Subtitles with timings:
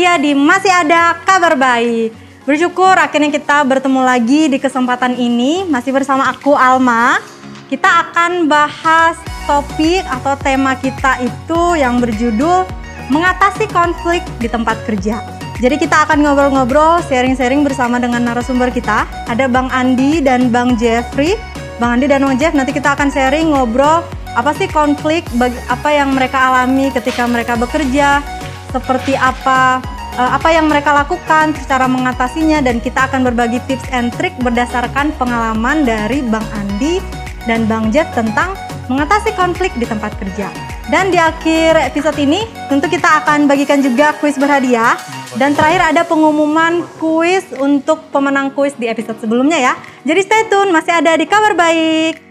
[0.00, 2.16] Kita ketemu lagi ya di Masih Ada Kabar Baik.
[2.48, 7.20] Bersyukur akhirnya kita bertemu lagi di kesempatan ini masih bersama aku Alma.
[7.68, 12.64] Kita akan bahas topik atau tema kita itu yang berjudul
[13.12, 15.20] mengatasi konflik di tempat kerja.
[15.60, 19.04] Jadi kita akan ngobrol-ngobrol, sharing-sharing bersama dengan narasumber kita.
[19.28, 21.36] Ada Bang Andi dan Bang Jeffrey.
[21.76, 24.00] Bang Andi dan Bang Jeff nanti kita akan sharing ngobrol
[24.32, 25.28] apa sih konflik,
[25.68, 28.22] apa yang mereka alami ketika mereka bekerja,
[28.70, 29.82] seperti apa
[30.16, 35.14] uh, apa yang mereka lakukan, cara mengatasinya dan kita akan berbagi tips and trick berdasarkan
[35.20, 37.02] pengalaman dari Bang Andi
[37.44, 38.54] dan Bang Jeff tentang
[38.90, 40.50] mengatasi konflik di tempat kerja.
[40.90, 44.98] Dan di akhir episode ini tentu kita akan bagikan juga kuis berhadiah
[45.38, 49.74] dan terakhir ada pengumuman kuis untuk pemenang kuis di episode sebelumnya ya.
[50.02, 52.29] Jadi stay tune masih ada di kabar baik.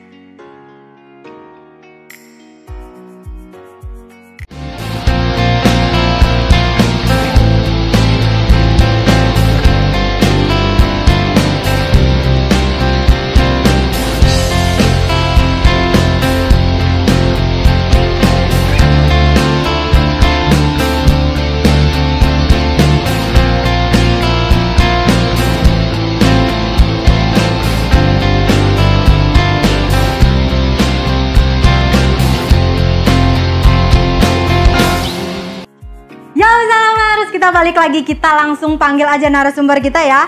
[37.70, 40.25] Balik lagi kita langsung panggil aja narasumber kita ya.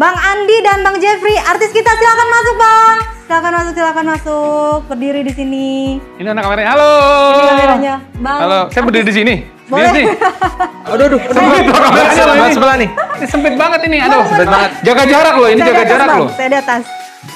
[0.00, 2.96] Bang Andi dan Bang Jeffrey, artis kita silakan masuk bang.
[3.28, 4.78] Silakan masuk, silakan masuk.
[4.88, 6.00] Berdiri di sini.
[6.16, 6.72] Ini anak kameranya.
[6.72, 6.92] Halo.
[7.28, 7.94] Ini kameranya,
[8.24, 8.38] bang.
[8.40, 9.34] Halo, saya berdiri di sini.
[9.68, 9.84] Boleh.
[9.84, 10.04] Di sini.
[10.96, 12.88] aduh, aduh, sempit loh kameranya sebelah, sebelah nih.
[12.96, 14.22] Ini sempit banget ini, aduh.
[14.24, 14.70] Sempit banget.
[14.80, 16.20] Jaga jarak loh, ini Saya jaga atas, jarak bang.
[16.24, 16.30] loh.
[16.32, 16.82] Saya di atas.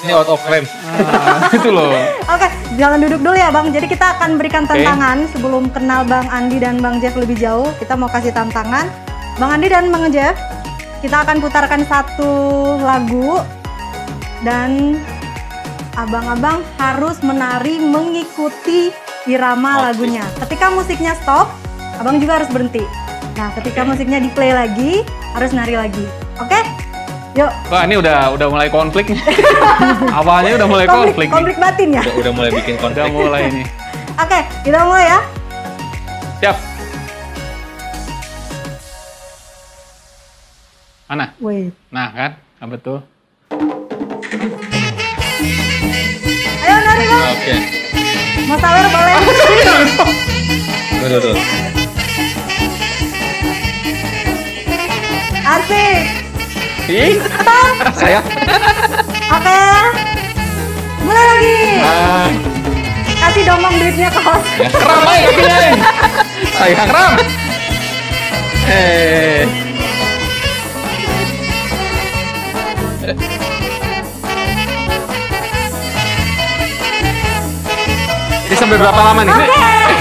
[0.01, 0.65] Ini out of frame.
[0.97, 1.93] Ah, itu loh.
[2.25, 2.47] Oke,
[2.81, 3.69] jangan duduk dulu ya Bang.
[3.69, 7.69] Jadi kita akan berikan tantangan sebelum kenal Bang Andi dan Bang Jeff lebih jauh.
[7.77, 9.12] Kita mau kasih tantangan.
[9.41, 10.37] Bang Andi dan Bang Jeff,
[11.01, 12.31] kita akan putarkan satu
[12.77, 13.41] lagu
[14.45, 15.01] dan
[15.97, 18.93] abang-abang harus menari mengikuti
[19.25, 20.21] irama lagunya.
[20.37, 21.49] Ketika musiknya stop,
[21.97, 22.85] abang juga harus berhenti.
[23.33, 25.01] Nah, ketika musiknya di play lagi,
[25.33, 26.05] harus nari lagi.
[26.37, 26.61] Oke?
[27.33, 27.49] Yuk.
[27.73, 29.21] Wah, ini udah udah mulai konflik nih.
[30.21, 31.65] Awalnya udah mulai konflik, konflik nih.
[31.65, 32.03] batin ya.
[32.05, 33.01] Udah, udah mulai bikin konflik.
[33.01, 33.65] Udah mulai nih.
[34.21, 35.19] Oke, kita mulai ya.
[36.37, 36.72] Siap.
[41.13, 41.29] Mana?
[41.37, 41.69] Wait.
[41.93, 42.41] Nah, kan?
[42.57, 42.97] Apa tuh?
[46.57, 47.21] Ayo nari bang.
[47.29, 47.53] Oke.
[48.49, 49.15] Mau sawer boleh.
[49.21, 51.35] Tuh, tuh, tuh.
[55.45, 56.01] Asik.
[56.89, 57.15] Ih,
[57.93, 58.19] saya.
[59.29, 59.61] Oke.
[60.99, 61.57] Mulai lagi.
[61.77, 62.29] Ah,
[63.21, 64.45] Kasih dong bang duitnya ke host.
[64.57, 65.57] keram aja kakinya.
[65.61, 65.73] eh.
[66.57, 67.13] Sayang keram.
[68.65, 69.45] Eh.
[73.03, 73.19] Ini
[78.55, 79.35] sampai berapa lama nih?
[79.35, 79.43] Oke.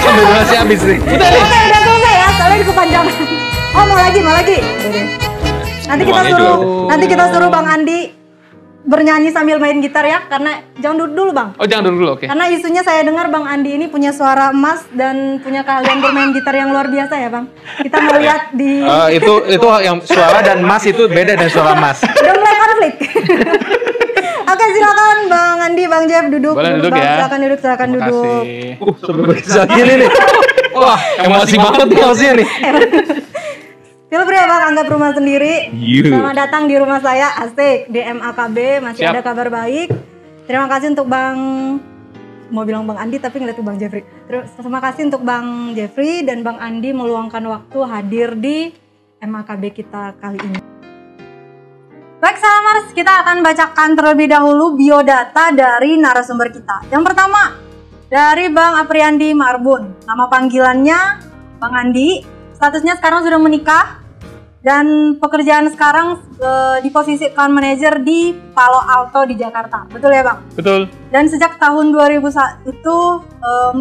[0.07, 1.03] Sampai durasi habis nih.
[1.03, 1.43] Udah nih.
[1.43, 2.31] Oke udah selesai ya.
[2.39, 3.15] Soalnya di kepanjangan.
[3.75, 4.62] Oh mau lagi mau lagi.
[4.62, 5.03] Udah.
[5.83, 8.22] Nanti kita suruh nanti kita suruh bang Andi
[8.82, 11.48] bernyanyi sambil main gitar ya karena jangan duduk dulu bang.
[11.54, 12.26] Oh, jangan dulu dulu, oke.
[12.26, 16.50] Karena isunya saya dengar Bang Andi ini punya suara emas dan punya keahlian bermain gitar
[16.53, 17.47] yang luar biasa ya Bang.
[17.78, 21.72] Kita mau lihat di Eh, itu itu yang suara dan mas itu beda dengan suara
[21.75, 22.03] mas.
[22.03, 22.94] Udah mulai konflik.
[24.43, 26.54] Oke silakan Bang Andi, Bang Jeff duduk.
[26.59, 27.00] Boleh duduk Bang.
[27.00, 27.12] ya.
[27.22, 28.25] Silakan duduk, silakan Terima duduk.
[28.43, 28.82] kasih.
[28.82, 30.11] Uh, sampai berkisah gini nih.
[30.75, 32.49] Wah, emosi banget nih nih.
[34.12, 35.73] Feel free ya Bang, anggap rumah sendiri.
[35.73, 36.12] You.
[36.12, 39.17] Selamat datang di rumah saya, asik di MAKB masih Siap.
[39.17, 39.88] ada kabar baik.
[40.44, 41.41] Terima kasih untuk Bang
[42.53, 44.05] mau bilang Bang Andi tapi ngeliat tuh Bang Jeffrey.
[44.29, 48.76] Terus terima kasih untuk Bang Jeffrey dan Bang Andi meluangkan waktu hadir di
[49.25, 50.61] MAKB kita kali ini.
[52.20, 56.85] Baik Salamars, kita akan bacakan terlebih dahulu biodata dari narasumber kita.
[56.93, 57.56] Yang pertama,
[58.12, 60.05] dari Bang Apriandi Marbun.
[60.05, 61.00] Nama panggilannya
[61.56, 62.29] Bang Andi.
[62.53, 64.01] Statusnya sekarang sudah menikah
[64.62, 64.87] dan
[65.19, 69.87] pekerjaan sekarang eh, di posisi account manager di Palo Alto di Jakarta.
[69.87, 70.38] Betul ya, Bang?
[70.53, 70.87] Betul.
[71.11, 72.23] Dan sejak tahun 2001
[72.64, 72.97] itu
[73.43, 73.76] em,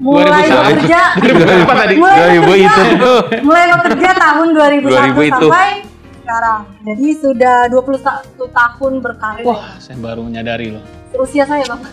[0.00, 0.64] mulai 2001.
[0.80, 1.94] bekerja 2000 apa tadi?
[1.94, 3.14] mulai 2000 bekerja, itu.
[3.44, 5.46] mulai bekerja tahun 2001 2000 itu.
[5.46, 5.70] sampai
[6.18, 6.60] sekarang.
[6.82, 8.00] Jadi sudah 21
[8.50, 9.44] tahun berkarir.
[9.44, 10.80] Wah, saya baru menyadari loh.
[11.14, 11.84] Usia saya, Bang.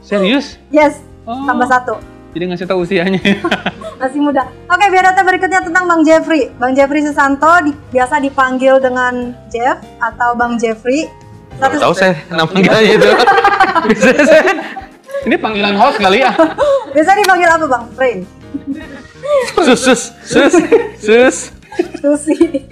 [0.00, 0.56] Serius?
[0.68, 1.46] Yes, Oh.
[1.46, 1.94] tambah satu.
[2.32, 3.20] Jadi ngasih tahu usianya.
[4.00, 4.48] Masih muda.
[4.66, 6.48] Oke, biar data berikutnya tentang Bang Jeffrey.
[6.56, 11.06] Bang Jeffrey Susanto di- biasa dipanggil dengan Jeff atau Bang Jeffrey.
[11.60, 13.10] Baru tahu saya nama panggilannya itu.
[14.00, 14.42] Saya.
[15.28, 16.34] Ini panggilan host kali ya?
[16.90, 17.84] Biasa dipanggil apa, Bang?
[17.94, 18.26] Frey.
[19.54, 20.54] Sus, sus, sus,
[20.98, 21.36] sus.
[22.02, 22.66] Susi.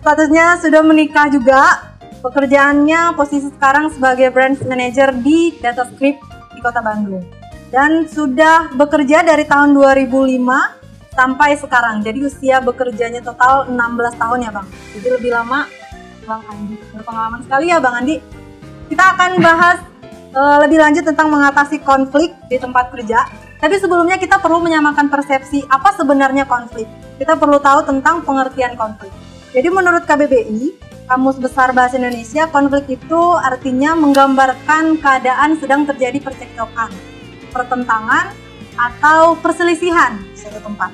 [0.00, 1.90] Statusnya sudah menikah juga.
[2.22, 6.22] Pekerjaannya posisi sekarang sebagai brand manager di DataScript
[6.54, 7.41] di Kota Bandung.
[7.72, 10.12] Dan sudah bekerja dari tahun 2005
[11.16, 12.04] sampai sekarang.
[12.04, 14.68] Jadi usia bekerjanya total 16 tahun ya Bang.
[14.92, 15.64] Jadi lebih lama
[16.28, 16.76] Bang Andi.
[16.92, 18.20] Berpengalaman sekali ya Bang Andi.
[18.92, 19.80] Kita akan bahas
[20.36, 23.24] eh, lebih lanjut tentang mengatasi konflik di tempat kerja.
[23.56, 26.84] Tapi sebelumnya kita perlu menyamakan persepsi apa sebenarnya konflik.
[27.16, 29.14] Kita perlu tahu tentang pengertian konflik.
[29.52, 30.74] Jadi menurut KBBI,
[31.06, 36.88] Kamus Besar Bahasa Indonesia, konflik itu artinya menggambarkan keadaan sedang terjadi percekcokan,
[37.52, 38.32] pertentangan,
[38.76, 40.90] atau perselisihan di suatu tempat.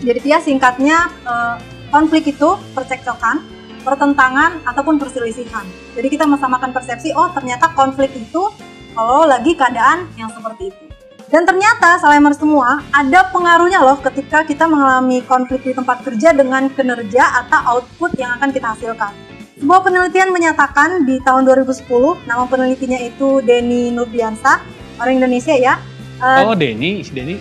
[0.00, 1.56] Jadi dia singkatnya eh,
[1.92, 3.44] konflik itu percekcokan,
[3.84, 5.64] pertentangan ataupun perselisihan.
[5.96, 8.48] Jadi kita mesamakan persepsi, oh ternyata konflik itu
[8.96, 10.84] kalau lagi keadaan yang seperti itu.
[11.30, 16.66] Dan ternyata Salamer semua ada pengaruhnya loh ketika kita mengalami konflik di tempat kerja dengan
[16.74, 19.14] kinerja atau output yang akan kita hasilkan.
[19.62, 21.86] Sebuah penelitian menyatakan di tahun 2010,
[22.26, 24.58] nama penelitinya itu Denny Nurbiansa,
[25.00, 25.74] orang Indonesia ya.
[26.20, 27.36] Eh, Oh, Denny, si Denny.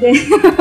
[0.00, 0.16] Den-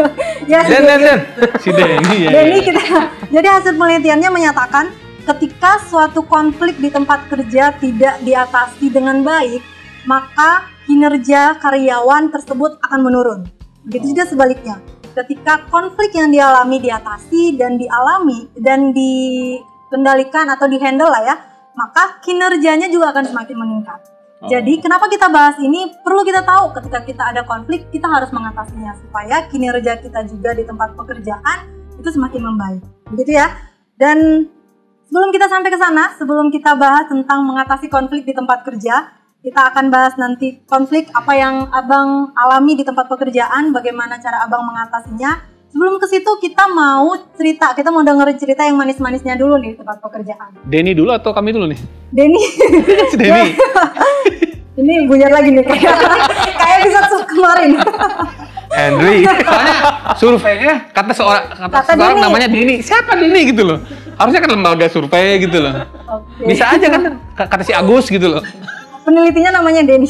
[0.51, 1.19] ya, Den, Den, Den.
[1.57, 2.29] Si Denny ya.
[2.29, 2.83] Denny kita.
[3.31, 4.85] Jadi hasil penelitiannya menyatakan
[5.23, 9.63] ketika suatu konflik di tempat kerja tidak diatasi dengan baik,
[10.03, 13.39] maka kinerja karyawan tersebut akan menurun.
[13.87, 14.77] Begitu juga sebaliknya.
[15.11, 21.35] Ketika konflik yang dialami diatasi dan dialami dan dikendalikan atau dihandle lah ya,
[21.73, 23.99] maka kinerjanya juga akan semakin meningkat.
[24.41, 24.49] Oh.
[24.49, 25.93] Jadi kenapa kita bahas ini?
[26.01, 30.65] Perlu kita tahu ketika kita ada konflik, kita harus mengatasinya supaya kinerja kita juga di
[30.65, 31.69] tempat pekerjaan
[32.01, 32.81] itu semakin membaik.
[33.13, 33.53] Begitu ya.
[33.93, 34.49] Dan
[35.05, 39.13] sebelum kita sampai ke sana, sebelum kita bahas tentang mengatasi konflik di tempat kerja,
[39.45, 44.65] kita akan bahas nanti konflik apa yang Abang alami di tempat pekerjaan, bagaimana cara Abang
[44.65, 45.50] mengatasinya.
[45.71, 49.97] Sebelum ke situ kita mau cerita, kita mau dengerin cerita yang manis-manisnya dulu nih tempat
[49.99, 50.51] pekerjaan.
[50.63, 51.79] Denny dulu atau kami dulu nih?
[52.11, 52.43] Denny,
[53.07, 53.55] Si Denny.
[54.79, 55.95] ini buyar lagi nih kayak
[56.53, 57.71] kayak episode kemarin.
[58.71, 59.27] Henry.
[59.27, 59.75] Soalnya
[60.15, 62.23] surveinya kata seorang kata, Kata seorang Denny.
[62.23, 62.75] namanya Denny.
[62.79, 63.79] Siapa Denny gitu loh?
[64.15, 65.73] Harusnya kan lembaga survei gitu loh.
[66.09, 66.51] Oke.
[66.51, 67.01] Bisa aja kan
[67.33, 68.43] kata si Agus gitu loh.
[69.01, 70.07] Penelitinya namanya Denny.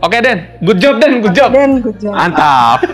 [0.00, 1.48] Oke Den, good job Den, good job.
[1.48, 2.12] Den, good job.
[2.12, 2.84] Mantap.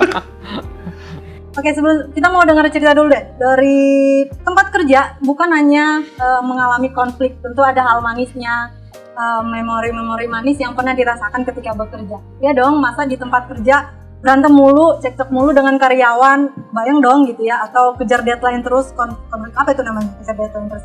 [1.51, 6.95] Oke, sebelum kita mau dengar cerita dulu deh dari tempat kerja, bukan hanya eh, mengalami
[6.95, 12.23] konflik, tentu ada hal manisnya, eh, memori-memori manis yang pernah dirasakan ketika bekerja.
[12.39, 13.91] Ya dong, masa di tempat kerja
[14.23, 19.17] berantem mulu, cekcok mulu dengan karyawan, bayang dong gitu ya, atau kejar deadline terus, kon-
[19.33, 20.85] konflik apa itu namanya, kejar deadline terus,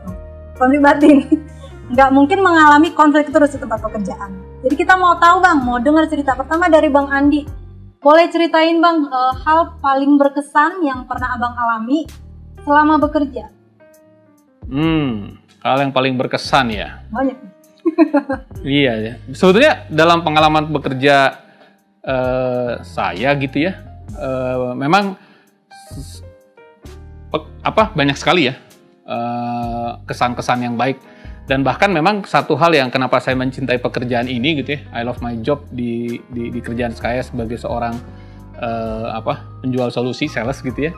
[0.58, 1.16] konflik batin.
[1.94, 4.34] Nggak mungkin mengalami konflik terus di tempat pekerjaan.
[4.66, 7.65] Jadi kita mau tahu bang, mau dengar cerita pertama dari bang Andi.
[8.06, 12.06] Boleh ceritain bang eh, hal paling berkesan yang pernah abang alami
[12.62, 13.50] selama bekerja?
[14.70, 17.02] Hmm, hal yang paling berkesan ya.
[17.10, 17.38] Banyak.
[18.66, 19.14] Iya ya.
[19.30, 21.38] Sebetulnya dalam pengalaman bekerja
[22.06, 23.74] eh, saya gitu ya,
[24.14, 25.18] eh, memang
[27.66, 28.56] apa banyak sekali ya
[30.08, 30.98] kesan-kesan yang baik
[31.46, 35.22] dan bahkan memang satu hal yang kenapa saya mencintai pekerjaan ini gitu ya, I love
[35.22, 37.94] my job di di, di kerjaan saya sebagai seorang
[38.58, 40.92] eh, apa penjual solusi sales gitu ya,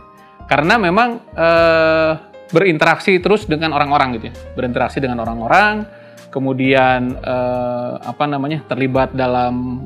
[0.47, 2.11] karena memang eh,
[2.47, 5.83] berinteraksi terus dengan orang-orang gitu ya, berinteraksi dengan orang-orang
[6.31, 9.83] kemudian eh, apa namanya terlibat dalam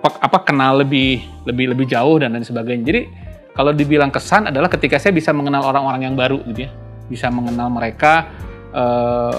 [0.00, 2.84] pe- apa kenal lebih lebih lebih jauh dan lain sebagainya.
[2.84, 3.00] Jadi
[3.56, 6.70] kalau dibilang kesan adalah ketika saya bisa mengenal orang-orang yang baru gitu ya,
[7.08, 8.28] bisa mengenal mereka
[8.74, 9.36] eh,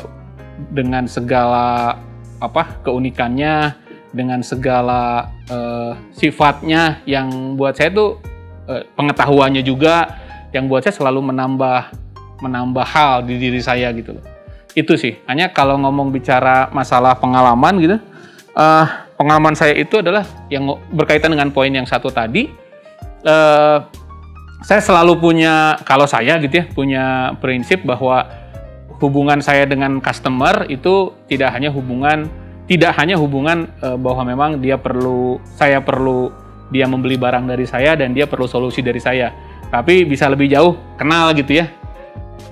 [0.72, 2.00] dengan segala
[2.40, 3.76] apa keunikannya,
[4.16, 8.24] dengan segala eh, sifatnya yang buat saya tuh
[8.72, 10.24] eh, pengetahuannya juga
[10.56, 11.92] yang buat saya selalu menambah
[12.40, 14.26] menambah hal di diri saya gitu loh.
[14.76, 15.20] Itu sih.
[15.28, 17.98] Hanya kalau ngomong bicara masalah pengalaman gitu
[18.56, 18.86] eh,
[19.20, 22.48] pengalaman saya itu adalah yang berkaitan dengan poin yang satu tadi
[23.24, 23.78] eh,
[24.66, 28.26] saya selalu punya kalau saya gitu ya punya prinsip bahwa
[29.04, 32.32] hubungan saya dengan customer itu tidak hanya hubungan
[32.66, 36.34] tidak hanya hubungan eh, bahwa memang dia perlu saya perlu
[36.74, 39.30] dia membeli barang dari saya dan dia perlu solusi dari saya.
[39.70, 41.70] Tapi bisa lebih jauh kenal gitu ya.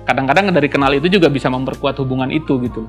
[0.06, 2.86] Kadang-kadang dari kenal itu juga bisa memperkuat hubungan itu gitu.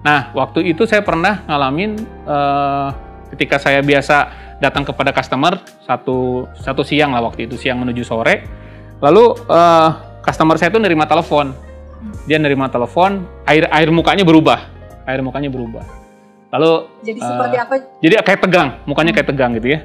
[0.00, 2.88] Nah, waktu itu saya pernah ngalamin eh,
[3.34, 4.30] ketika saya biasa
[4.60, 5.56] datang kepada customer
[5.88, 8.46] satu satu siang lah waktu itu siang menuju sore,
[9.02, 9.88] lalu eh,
[10.22, 11.50] customer saya itu nerima telepon,
[12.24, 14.58] dia nerima telepon, air air mukanya berubah,
[15.04, 15.84] air mukanya berubah.
[16.50, 16.72] Lalu
[17.06, 17.74] Jadi Eh, seperti apa?
[18.02, 19.80] jadi kayak tegang, mukanya kayak tegang gitu ya.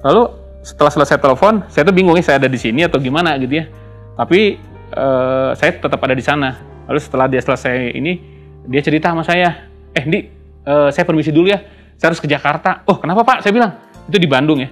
[0.00, 0.22] Lalu
[0.64, 3.68] setelah selesai telepon, saya tuh bingung ya saya ada di sini atau gimana gitu ya.
[4.16, 4.56] Tapi
[4.88, 6.56] eh, saya tetap ada di sana.
[6.88, 8.16] Lalu setelah dia selesai ini,
[8.64, 10.18] dia cerita sama saya, eh Di,
[10.64, 11.60] eh, saya permisi dulu ya,
[12.00, 12.80] saya harus ke Jakarta.
[12.88, 13.44] Oh kenapa Pak?
[13.44, 13.76] Saya bilang
[14.08, 14.70] itu di Bandung ya.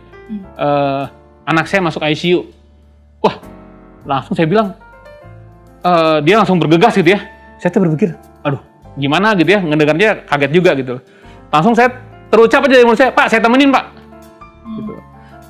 [0.57, 1.05] Eh,
[1.45, 2.49] anak saya masuk ICU.
[3.21, 3.37] Wah,
[4.09, 4.73] langsung saya bilang,
[5.87, 7.23] eh, dia langsung bergegas gitu ya.
[7.63, 8.61] Saya tuh berpikir, aduh
[8.99, 10.95] gimana gitu ya, ngedengarnya kaget juga gitu.
[11.53, 11.95] Langsung saya
[12.27, 13.85] terucap aja dari mulut saya, Pak saya temenin Pak.
[14.77, 14.93] Gitu.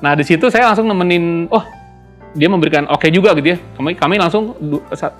[0.03, 1.63] Nah di situ saya langsung nemenin, oh
[2.37, 3.57] dia memberikan oke juga gitu ya.
[3.75, 4.53] Kami, kami langsung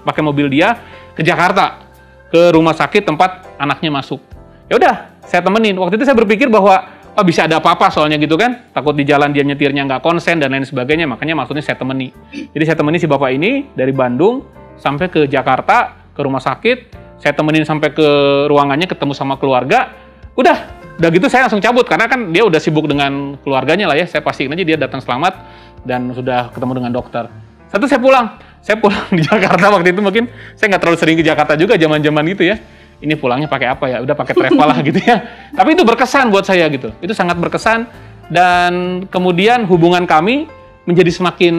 [0.05, 0.77] pakai mobil dia
[1.17, 1.81] ke Jakarta,
[2.29, 4.21] ke rumah sakit tempat anaknya masuk.
[4.67, 4.95] Ya udah,
[5.25, 5.79] saya temenin.
[5.79, 6.83] Waktu itu saya berpikir bahwa
[7.17, 8.69] oh bisa ada apa-apa soalnya gitu kan.
[8.75, 11.09] Takut di jalan dia nyetirnya nggak konsen dan lain sebagainya.
[11.09, 12.13] Makanya maksudnya saya temani.
[12.31, 14.45] Jadi saya temani si bapak ini dari Bandung
[14.77, 16.97] sampai ke Jakarta ke rumah sakit.
[17.17, 18.07] Saya temenin sampai ke
[18.49, 19.93] ruangannya ketemu sama keluarga.
[20.37, 20.69] Udah,
[21.01, 24.05] udah gitu saya langsung cabut karena kan dia udah sibuk dengan keluarganya lah ya.
[24.05, 25.33] Saya pastiin aja dia datang selamat
[25.81, 27.25] dan sudah ketemu dengan dokter.
[27.67, 31.25] Satu saya pulang, saya pulang di Jakarta waktu itu mungkin saya nggak terlalu sering ke
[31.25, 32.57] Jakarta juga zaman-zaman itu ya.
[32.97, 33.97] Ini pulangnya pakai apa ya?
[34.01, 35.17] Udah pakai travel lah gitu ya.
[35.53, 36.93] Tapi itu berkesan buat saya gitu.
[37.01, 37.85] Itu sangat berkesan
[38.27, 40.49] dan kemudian hubungan kami
[40.87, 41.55] menjadi semakin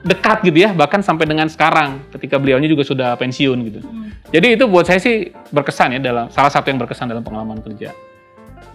[0.00, 3.80] dekat gitu ya, bahkan sampai dengan sekarang ketika beliaunya juga sudah pensiun gitu.
[4.32, 7.92] Jadi itu buat saya sih berkesan ya dalam salah satu yang berkesan dalam pengalaman kerja.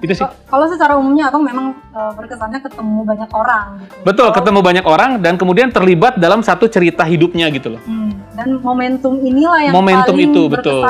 [0.04, 0.28] Itu sih.
[0.28, 3.94] Kalau secara umumnya abang memang eh, berkesannya ketemu banyak orang gitu.
[4.06, 7.82] Betul, Kalau- ketemu banyak orang dan kemudian terlibat dalam satu cerita hidupnya gitu loh.
[7.88, 10.84] Hmm, Dan momentum inilah yang momentum paling itu betul.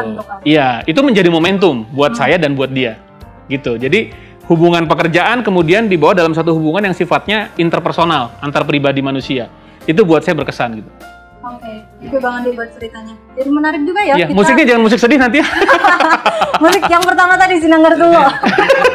[0.43, 2.99] Iya, itu menjadi momentum buat saya dan buat dia.
[3.47, 3.77] Gitu.
[3.77, 4.09] Jadi
[4.45, 9.49] hubungan pekerjaan kemudian dibawa dalam satu hubungan yang sifatnya interpersonal antar pribadi manusia.
[9.85, 10.89] Itu buat saya berkesan gitu.
[11.45, 13.13] Oke, itu Bang Andi buat ceritanya.
[13.37, 14.17] Jadi menarik juga ya.
[14.17, 15.47] Iya, kita- musiknya jangan musik sedih nanti ya.
[16.63, 18.25] musik yang pertama tadi Sinanggar Tua.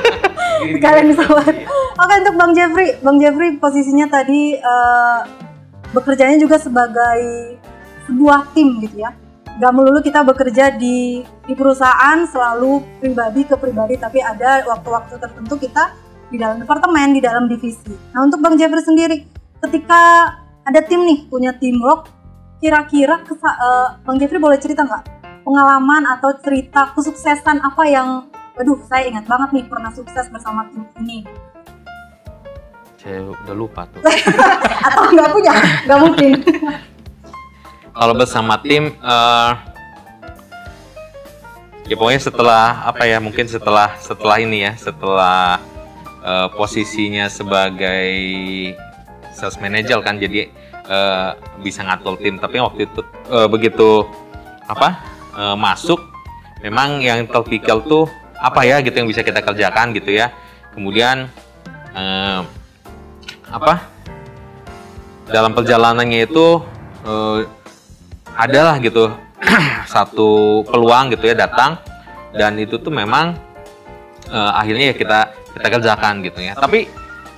[0.75, 1.54] Sekalian disawat.
[1.95, 5.21] Oke untuk Bang Jeffrey, Bang Jeffrey posisinya tadi eh,
[5.95, 7.54] bekerjanya juga sebagai
[8.11, 9.14] sebuah tim gitu ya.
[9.57, 15.59] Gak melulu kita bekerja di di perusahaan selalu pribadi ke pribadi, tapi ada waktu-waktu tertentu
[15.59, 15.90] kita
[16.28, 17.90] di dalam departemen, di dalam divisi.
[18.14, 19.26] Nah untuk Bang Jeffrey sendiri,
[19.61, 22.07] ketika ada tim nih punya teamwork,
[22.57, 25.04] kira-kira kesa- eh, Bang Jeffrey boleh cerita nggak
[25.42, 28.09] pengalaman atau cerita kesuksesan apa yang
[28.54, 31.25] aduh saya ingat banget nih pernah sukses bersama tim ini
[32.95, 34.04] Saya udah lupa tuh.
[34.87, 35.52] atau nggak punya
[35.88, 36.30] nggak mungkin
[38.00, 39.52] Kalau bersama tim, eh,
[41.85, 45.61] ya pokoknya setelah apa ya, mungkin setelah setelah ini ya, setelah
[46.25, 48.09] eh, posisinya sebagai
[49.37, 50.49] sales manager kan, jadi
[50.88, 51.30] eh,
[51.61, 52.40] bisa ngatur tim.
[52.40, 53.04] Tapi waktu itu
[53.37, 54.09] eh, begitu
[54.64, 55.04] apa
[55.37, 56.00] eh, masuk,
[56.64, 58.09] memang yang terpikir tuh
[58.40, 60.33] apa ya gitu yang bisa kita kerjakan gitu ya.
[60.73, 61.28] Kemudian
[61.92, 62.40] eh,
[63.52, 63.92] apa
[65.28, 66.64] dalam perjalanannya itu
[67.04, 67.60] eh,
[68.40, 69.12] adalah gitu
[69.92, 71.76] satu peluang gitu ya datang
[72.32, 73.37] dan itu tuh memang
[74.32, 75.20] eh, akhirnya ya kita
[75.61, 76.88] kita kerjakan gitu ya tapi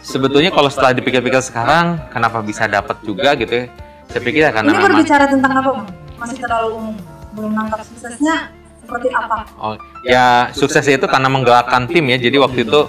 [0.02, 3.66] sebetulnya kalau setelah dipikir-pikir sekarang kenapa bisa dapat juga gitu ya
[4.12, 5.88] saya pikir ya karena ini berbicara tentang apa Bang?
[6.20, 6.94] masih terlalu umum
[7.32, 12.18] belum nangkap suksesnya seperti apa Oh, ya sukses itu karena menggerakkan tim ya.
[12.18, 12.80] Jadi waktu itu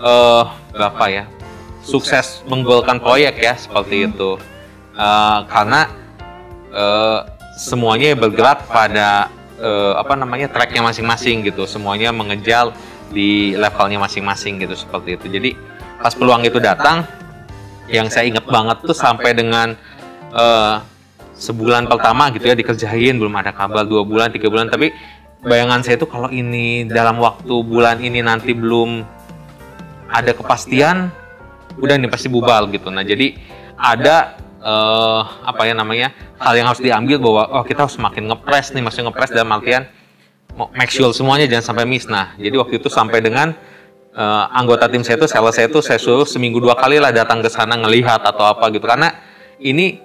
[0.00, 1.24] eh berapa ya?
[1.84, 4.40] Sukses menggolkan proyek ya seperti itu.
[4.96, 5.90] Eh, karena
[6.72, 7.18] eh,
[7.54, 11.64] semuanya bergerak pada eh, apa namanya tracknya masing-masing gitu.
[11.64, 12.74] Semuanya mengejar
[13.14, 15.26] di levelnya masing-masing gitu seperti itu.
[15.30, 15.50] Jadi
[16.02, 17.06] pas peluang itu datang,
[17.88, 19.76] yang saya ingat banget tuh sampai dengan
[20.32, 20.76] eh,
[21.34, 24.94] sebulan pertama gitu ya dikerjain belum ada kabar dua bulan tiga bulan tapi
[25.44, 29.02] bayangan saya itu kalau ini dalam waktu bulan ini nanti belum
[30.08, 31.10] ada kepastian
[31.74, 33.34] udah nih pasti bubal gitu nah jadi
[33.74, 38.72] ada eh, apa ya namanya hal yang harus diambil bahwa oh kita harus semakin ngepres
[38.72, 39.84] nih maksudnya ngepres dalam artian
[40.72, 42.08] make sure semuanya jangan sampai miss.
[42.08, 43.52] Nah jadi waktu itu sampai dengan
[44.16, 47.44] eh, anggota tim saya itu sales saya itu saya suruh seminggu dua kali lah datang
[47.44, 48.86] ke sana ngelihat atau apa gitu.
[48.88, 49.12] Karena
[49.60, 50.00] ini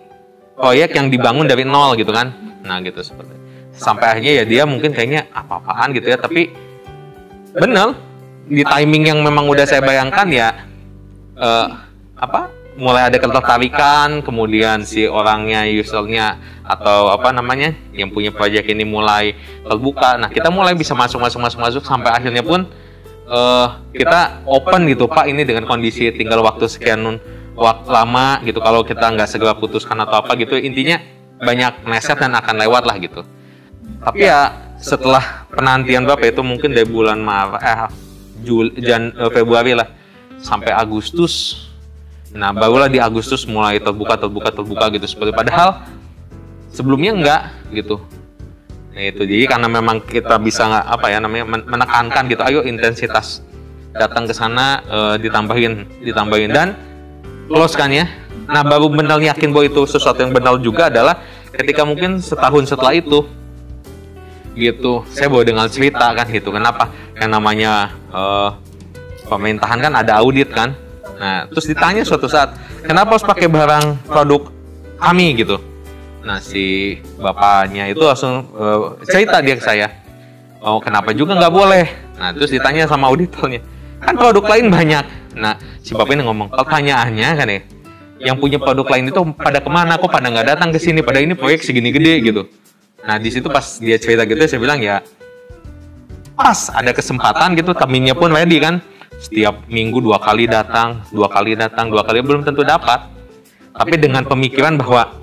[0.60, 2.60] proyek yang dibangun dari nol gitu kan.
[2.66, 3.40] Nah gitu seperti
[3.80, 6.52] sampai akhirnya ya dia mungkin kayaknya apa-apaan gitu ya tapi
[7.56, 8.12] bener.
[8.50, 10.50] Di timing yang memang udah saya bayangkan ya
[11.38, 11.68] eh,
[12.18, 18.88] apa mulai ada ketertarikan kemudian si orangnya usernya atau apa namanya yang punya proyek ini
[18.88, 19.36] mulai
[19.68, 20.16] terbuka.
[20.16, 22.64] Nah kita mulai bisa masuk masuk masuk masuk sampai akhirnya pun
[23.28, 27.20] eh, kita open gitu pak ini dengan kondisi tinggal waktu sekian
[27.60, 28.64] waktu lama gitu.
[28.64, 30.98] Kalau kita nggak segera putuskan atau apa gitu intinya
[31.44, 33.22] banyak meleset dan akan lewat lah gitu.
[34.00, 37.80] Tapi ya setelah penantian berapa itu mungkin dari bulan Maret eh
[38.40, 39.92] Jul, Jan, eh, Februari lah
[40.40, 41.68] sampai Agustus
[42.30, 45.06] Nah, barulah di Agustus mulai terbuka, terbuka, terbuka gitu.
[45.10, 45.82] Seperti padahal
[46.70, 47.42] sebelumnya enggak
[47.74, 47.98] gitu.
[48.94, 53.42] Nah, itu jadi karena memang kita bisa apa ya namanya men- menekankan gitu, ayo intensitas
[53.98, 56.54] datang ke sana eh, ditambahin, ditambahin.
[56.54, 56.78] Dan
[57.50, 58.06] close kan ya.
[58.46, 61.18] Nah, baru benar yakin bahwa itu sesuatu yang benar juga adalah
[61.50, 63.26] ketika mungkin setahun setelah itu
[64.54, 65.02] gitu.
[65.10, 66.54] Saya bawa dengan cerita kan gitu.
[66.54, 66.94] Kenapa?
[67.18, 67.72] Yang namanya
[68.14, 68.50] eh,
[69.26, 70.78] pemerintahan kan ada audit kan
[71.20, 74.52] nah terus ditanya suatu saat kenapa harus pakai barang produk
[75.00, 75.32] kami?
[75.40, 75.58] gitu.
[76.20, 79.88] Nah si bapaknya itu langsung eh, cerita dia ke saya.
[80.60, 81.86] Oh kenapa juga nggak boleh?
[82.20, 83.64] Nah terus ditanya sama auditornya.
[84.04, 85.06] Kan produk lain banyak.
[85.40, 87.62] Nah si bapaknya ngomong pertanyaannya kan ya
[88.20, 89.96] yang punya produk lain itu pada ke mana?
[89.96, 91.00] Kok pada nggak datang ke sini?
[91.00, 92.42] Pada ini proyek segini gede gitu.
[93.08, 95.00] Nah di situ pas dia cerita gitu saya bilang ya
[96.36, 98.80] pas ada kesempatan gitu taminnya pun ready kan
[99.20, 103.12] setiap minggu dua kali datang dua kali datang dua kali belum tentu dapat.
[103.76, 105.20] Tapi dengan pemikiran bahwa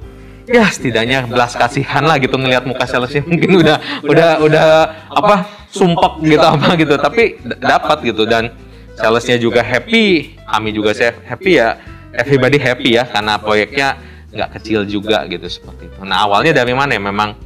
[0.47, 3.77] ya setidaknya belas kasihan lah gitu ngelihat muka salesnya mungkin udah
[4.07, 4.67] udah udah
[5.11, 6.95] apa sumpek gitu apa gitu.
[7.01, 8.53] Tapi dapat gitu dan
[8.95, 11.81] salesnya juga happy kami juga saya happy ya.
[12.17, 14.01] Everybody happy ya karena proyeknya
[14.33, 16.01] nggak kecil juga gitu seperti itu.
[16.01, 17.03] Nah awalnya dari mana ya?
[17.03, 17.37] Memang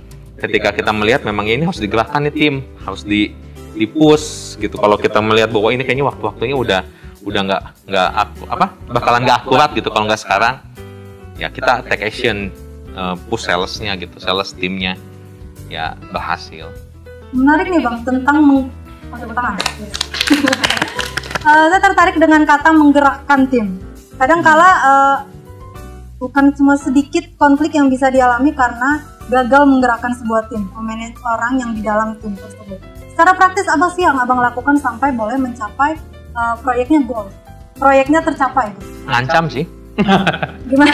[0.41, 3.35] ketika kita melihat memang ini harus digerakkan nih tim harus di
[3.81, 4.77] di push gitu.
[4.77, 6.81] Kalau kita melihat bahwa ini kayaknya waktu-waktunya udah
[7.25, 8.09] udah nggak nggak
[8.49, 9.93] apa bakalan nggak akurat gitu.
[9.93, 10.57] kalau nggak sekarang
[11.37, 12.49] ya kita take action
[12.97, 15.01] uh, push salesnya gitu sales timnya.
[15.73, 16.69] Ya berhasil.
[17.33, 18.61] Menarik nih bang tentang meng...
[19.11, 19.57] Oh, tangan.
[21.41, 23.81] Eh, saya tertarik dengan kata menggerakkan tim.
[24.21, 25.17] Kadang kala eh,
[26.21, 29.01] bukan cuma sedikit konflik yang bisa dialami karena
[29.33, 33.00] gagal menggerakkan sebuah tim, memanage orang yang di dalam tim tersebut.
[33.21, 35.93] Secara praktis apa sih yang abang lakukan sampai boleh mencapai
[36.33, 37.29] eh, proyeknya goal,
[37.77, 38.73] proyeknya tercapai?
[38.73, 38.97] gitu?
[39.13, 39.69] ngancam sih
[40.65, 40.89] Gimana?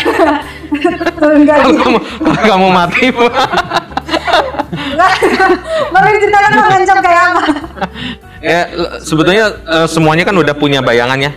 [1.23, 1.47] Gaji.
[1.47, 3.15] kalau kamu kalau kamu mati
[5.95, 7.43] Baru diceritakan mengancam kayak apa?
[8.43, 8.61] ya
[9.07, 11.33] sebetulnya eh, semuanya kan udah punya bayangan ya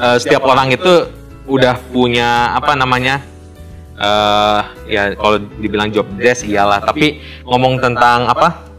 [0.00, 1.04] Eh, setiap orang itu
[1.52, 3.20] udah punya apa namanya
[4.00, 8.69] eh ya kalau dibilang job desk iyalah tapi ngomong tentang apa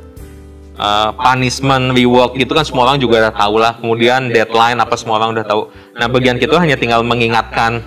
[0.82, 3.78] eh, punishment reward gitu kan semua orang juga udah tahu lah.
[3.78, 5.70] Kemudian deadline apa semua orang udah tahu.
[5.96, 7.86] Nah bagian kita hanya tinggal mengingatkan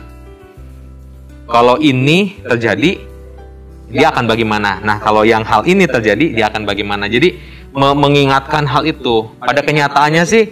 [1.51, 3.03] kalau ini terjadi
[3.91, 4.79] dia akan bagaimana.
[4.81, 7.11] Nah kalau yang hal ini terjadi dia akan bagaimana.
[7.11, 7.35] Jadi
[7.75, 10.49] me- mengingatkan hal itu pada kenyataannya sih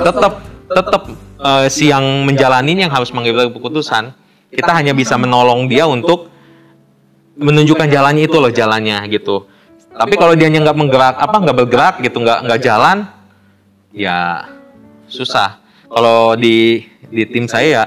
[0.00, 1.02] tetap tetap
[1.44, 4.16] eh, si yang menjalani yang harus mengambil keputusan
[4.54, 6.30] kita hanya bisa menolong dia untuk
[7.34, 9.50] menunjukkan jalannya itu loh jalannya gitu
[9.94, 13.06] tapi kalau dia nggak menggerak apa nggak bergerak gitu nggak nggak jalan?
[13.94, 14.50] Ya
[15.06, 15.62] susah.
[15.86, 17.82] Kalau di di tim saya ya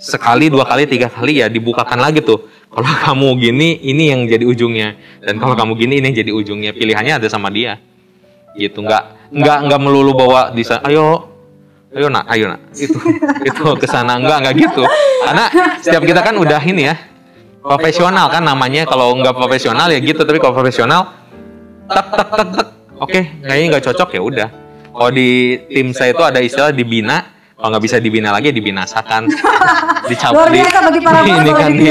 [0.00, 2.48] sekali dua kali tiga kali ya dibukakan lagi tuh.
[2.72, 4.96] Kalau kamu gini ini yang jadi ujungnya.
[5.20, 6.72] Dan kalau kamu gini ini yang jadi ujungnya.
[6.72, 7.76] Pilihannya ada sama dia.
[8.56, 11.28] Gitu nggak nggak nggak melulu bawa di sana ayo
[11.92, 12.60] ayo nak ayo nak.
[12.80, 12.96] Itu
[13.44, 14.16] itu ke sana.
[14.16, 14.88] Enggak enggak gitu.
[15.20, 15.44] Karena
[15.84, 16.96] setiap kita kan udah ini ya
[17.60, 18.88] profesional kan namanya.
[18.88, 20.24] Kalau nggak profesional ya gitu.
[20.24, 21.21] Tapi kalau profesional
[21.86, 22.66] tak tak tak tak
[22.96, 24.48] oke kayaknya nggak cocok ya udah.
[24.92, 25.28] Kalau di
[25.66, 27.24] tim saya itu ada istilah dibina.
[27.56, 29.30] Kalau nggak bisa dibina lagi dibinasakan.
[30.10, 31.90] Dicabut biasa bagi para bos ini kan di,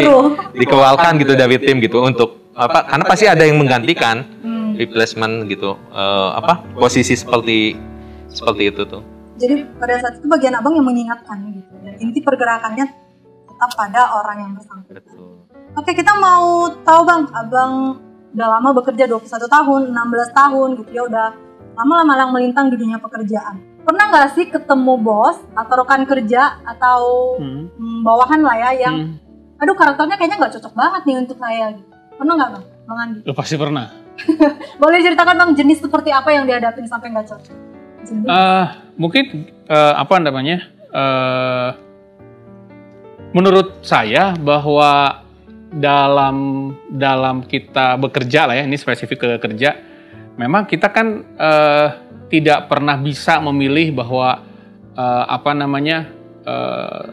[0.57, 2.83] dikeluarkan gitu dari tim gitu untuk apa?
[2.85, 4.75] Karena pasti ada yang menggantikan Hmm.
[4.77, 5.75] replacement gitu.
[5.91, 6.63] Eh, apa?
[6.73, 7.75] Posisi seperti
[8.27, 9.01] seperti itu tuh.
[9.35, 11.73] Jadi pada saat itu bagian abang yang mengingatkan gitu.
[11.81, 12.85] Dan inti pergerakannya
[13.47, 14.95] tetap pada orang yang bersangkutan.
[14.97, 15.43] betul.
[15.71, 17.73] Oke, kita mau tahu bang, abang
[18.31, 21.27] udah lama bekerja 21 tahun, 16 tahun gitu ya, udah
[21.75, 23.59] lama-lama lang melintang di dunia pekerjaan.
[23.81, 26.99] Pernah nggak sih ketemu bos atau rekan kerja atau
[27.35, 27.65] Hmm.
[27.71, 29.57] hmm, bawahan lah ya yang, Hmm.
[29.57, 31.89] aduh karakternya kayaknya nggak cocok banget nih untuk saya gitu.
[32.15, 33.19] Pernah nggak bang, bang Andi?
[33.25, 33.85] Lo pasti pernah.
[34.81, 37.57] Boleh ceritakan bang jenis seperti apa yang dihadapin sampai nggak cocok?
[38.05, 38.27] Jenis.
[38.27, 38.65] Eh,
[38.95, 39.23] mungkin
[39.65, 40.57] eh, apa namanya?
[40.91, 41.69] eh,
[43.31, 45.23] menurut saya bahwa
[45.71, 49.79] dalam dalam kita bekerja lah ya, ini spesifik ke kerja,
[50.35, 51.87] memang kita kan eh,
[52.27, 54.43] tidak pernah bisa memilih bahwa
[54.91, 56.11] eh, apa namanya
[56.43, 57.03] eh,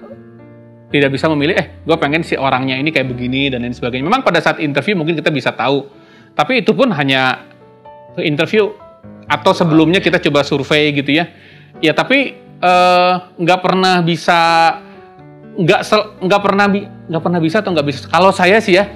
[0.88, 4.03] tidak bisa memilih eh gue pengen si orangnya ini kayak begini dan lain sebagainya.
[4.03, 5.87] Memang pada saat interview mungkin kita bisa tahu,
[6.35, 7.47] tapi itu pun hanya
[8.18, 8.73] interview
[9.29, 11.31] atau sebelumnya kita coba survei gitu ya.
[11.79, 12.35] Ya tapi
[13.38, 14.40] nggak pernah bisa
[15.59, 15.81] nggak
[16.23, 16.66] nggak pernah
[17.11, 18.07] nggak pernah bisa atau nggak bisa.
[18.07, 18.87] Kalau saya sih ya,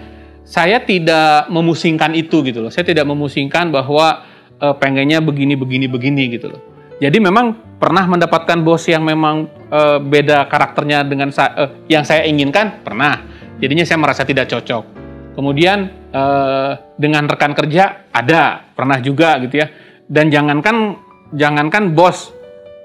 [0.47, 2.71] saya tidak memusingkan itu gitu loh.
[2.71, 4.23] Saya tidak memusingkan bahwa
[4.63, 6.63] eh, pengennya begini begini begini gitu loh.
[7.03, 12.23] Jadi memang pernah mendapatkan bos yang memang eh, beda karakternya dengan sa- eh, yang saya
[12.31, 13.19] inginkan pernah.
[13.59, 15.03] Jadinya saya merasa tidak cocok.
[15.35, 19.67] Kemudian eh, dengan rekan kerja ada pernah juga gitu ya.
[20.07, 20.95] Dan jangankan
[21.35, 22.31] jangankan bos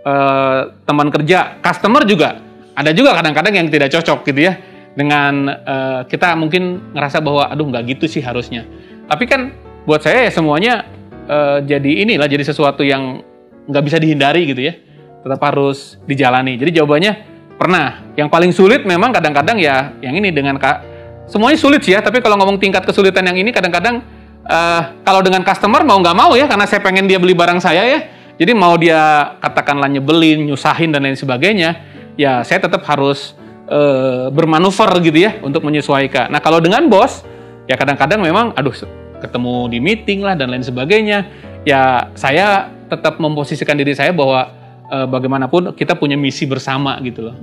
[0.01, 2.46] eh, teman kerja, customer juga
[2.77, 4.53] ada juga kadang-kadang yang tidak cocok gitu ya
[4.93, 8.69] dengan eh, kita mungkin ngerasa bahwa aduh nggak gitu sih harusnya.
[9.09, 9.49] Tapi kan
[9.89, 10.85] buat saya ya semuanya
[11.25, 13.25] eh, jadi inilah jadi sesuatu yang
[13.65, 14.77] nggak bisa dihindari gitu ya.
[15.25, 16.53] Tetap harus dijalani.
[16.61, 17.13] Jadi jawabannya
[17.57, 18.05] pernah.
[18.13, 20.85] Yang paling sulit memang kadang-kadang ya yang ini dengan kak
[21.25, 22.05] semuanya sulit sih ya.
[22.05, 24.05] Tapi kalau ngomong tingkat kesulitan yang ini kadang-kadang
[24.45, 27.89] eh, kalau dengan customer mau nggak mau ya karena saya pengen dia beli barang saya
[27.89, 27.99] ya.
[28.37, 33.37] Jadi mau dia katakanlah nyebelin, nyusahin dan lain sebagainya, ya saya tetap harus
[33.69, 36.33] eh, bermanuver gitu ya untuk menyesuaikan.
[36.33, 37.23] Nah kalau dengan bos,
[37.69, 38.73] ya kadang-kadang memang, aduh
[39.21, 41.29] ketemu di meeting lah dan lain sebagainya,
[41.63, 44.49] ya saya tetap memposisikan diri saya bahwa
[44.89, 47.35] eh, bagaimanapun kita punya misi bersama gitu loh.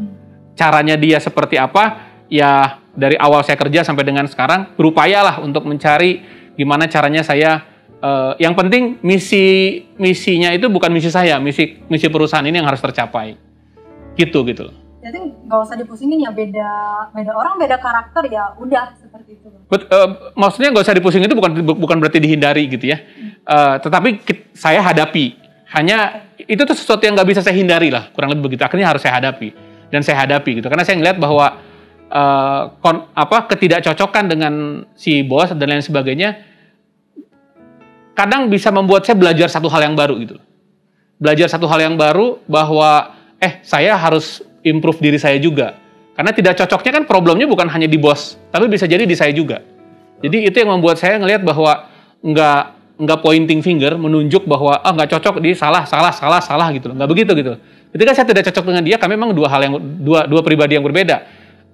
[0.55, 6.23] Caranya dia seperti apa, ya dari awal saya kerja sampai dengan sekarang berupayalah untuk mencari
[6.55, 7.63] gimana caranya saya
[8.03, 12.83] eh, yang penting misi misinya itu bukan misi saya, misi misi perusahaan ini yang harus
[12.83, 13.54] tercapai.
[14.14, 14.77] Gitu gitu loh.
[15.05, 16.70] Jadi nggak usah dipusingin ya beda
[17.12, 19.53] beda orang beda karakter ya udah seperti itu.
[19.68, 23.05] Bet- eh, maksudnya nggak usah dipusing itu bukan bu- bukan berarti dihindari gitu ya.
[23.44, 25.37] Eh, tetapi kit- saya hadapi.
[25.77, 28.64] Hanya itu tuh sesuatu yang nggak bisa saya hindari lah, kurang lebih begitu.
[28.64, 29.53] Akhirnya harus saya hadapi
[29.92, 30.72] dan saya hadapi gitu.
[30.72, 31.46] Karena saya ngeliat bahwa
[32.09, 34.55] eh, kon- apa ketidakcocokan dengan
[34.96, 36.40] si bos dan lain sebagainya
[38.14, 40.37] kadang bisa membuat saya belajar satu hal yang baru gitu.
[41.18, 45.79] Belajar satu hal yang baru bahwa eh saya harus improve diri saya juga.
[46.14, 49.59] Karena tidak cocoknya kan problemnya bukan hanya di bos, tapi bisa jadi di saya juga.
[50.23, 51.90] Jadi itu yang membuat saya ngelihat bahwa
[52.23, 52.61] nggak
[52.94, 56.97] nggak pointing finger menunjuk bahwa ah nggak cocok di salah salah salah salah gitu loh.
[57.03, 57.55] Nggak begitu gitu
[57.94, 60.83] ketika saya tidak cocok dengan dia kami memang dua hal yang dua dua pribadi yang
[60.83, 61.23] berbeda.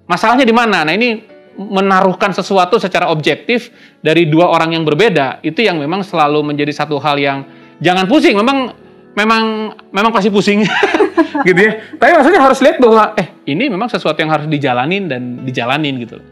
[0.05, 0.85] Masalahnya di mana?
[0.85, 1.17] Nah ini
[1.57, 7.01] menaruhkan sesuatu secara objektif dari dua orang yang berbeda itu yang memang selalu menjadi satu
[7.01, 7.43] hal yang
[7.81, 8.37] jangan pusing.
[8.37, 8.77] Memang
[9.15, 10.63] memang memang pasti pusing.
[11.47, 11.71] Gitu ya.
[11.97, 16.19] Tapi maksudnya harus lihat bahwa eh ini memang sesuatu yang harus dijalanin dan dijalanin gitu.
[16.21, 16.27] Loh.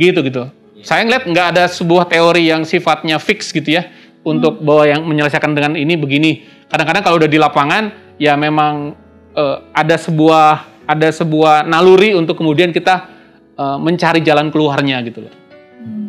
[0.00, 0.42] gitu gitu.
[0.80, 3.86] Saya ngeliat nggak ada sebuah teori yang sifatnya fix gitu ya
[4.24, 6.42] untuk bahwa yang menyelesaikan dengan ini begini.
[6.72, 8.96] Kadang-kadang kalau udah di lapangan ya memang
[9.36, 10.48] eh, ada sebuah
[10.88, 13.06] ada sebuah naluri untuk kemudian kita
[13.54, 15.34] eh, mencari jalan keluarnya gitu loh.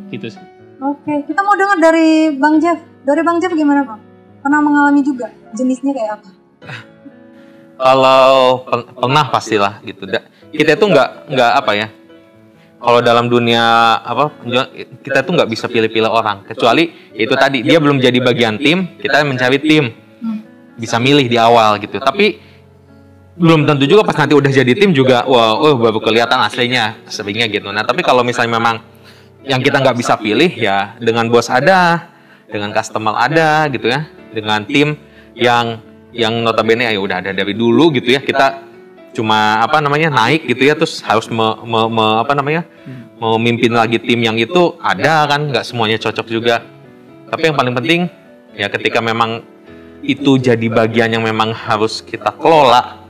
[0.08, 0.44] Gitu sih.
[0.82, 2.80] Oke, kita mau dengar dari Bang Jeff.
[3.06, 4.02] Dari Bang Jeff gimana Bang?
[4.42, 6.30] Pernah mengalami juga jenisnya kayak apa?
[7.82, 10.06] Kalau pen- pernah pastilah gitu.
[10.06, 11.88] Da- Kita itu nggak nggak apa ya.
[12.82, 13.62] Kalau dalam dunia
[14.02, 14.34] apa
[15.00, 16.44] kita tuh nggak bisa pilih-pilih orang.
[16.44, 19.94] Kecuali itu tadi dia belum jadi bagian tim, kita mencari tim.
[20.76, 22.02] Bisa milih di awal gitu.
[22.02, 22.42] Tapi
[23.38, 27.48] belum tentu juga pas nanti udah jadi tim juga wah oh baru kelihatan aslinya seringnya
[27.48, 27.72] gitu.
[27.72, 28.84] Nah tapi kalau misalnya memang
[29.48, 32.12] yang kita nggak bisa pilih ya dengan bos ada,
[32.52, 35.00] dengan customer ada gitu ya, dengan tim
[35.36, 35.80] yang
[36.12, 38.68] yang notabene ya udah ada dari dulu gitu ya kita
[39.12, 42.64] cuma apa namanya naik gitu ya terus harus me- me- me- apa namanya
[43.20, 46.64] memimpin lagi tim yang itu ada kan nggak semuanya cocok juga.
[47.32, 48.02] Tapi yang paling penting
[48.56, 49.44] ya ketika memang
[50.02, 53.04] itu jadi bagian yang memang harus kita kelola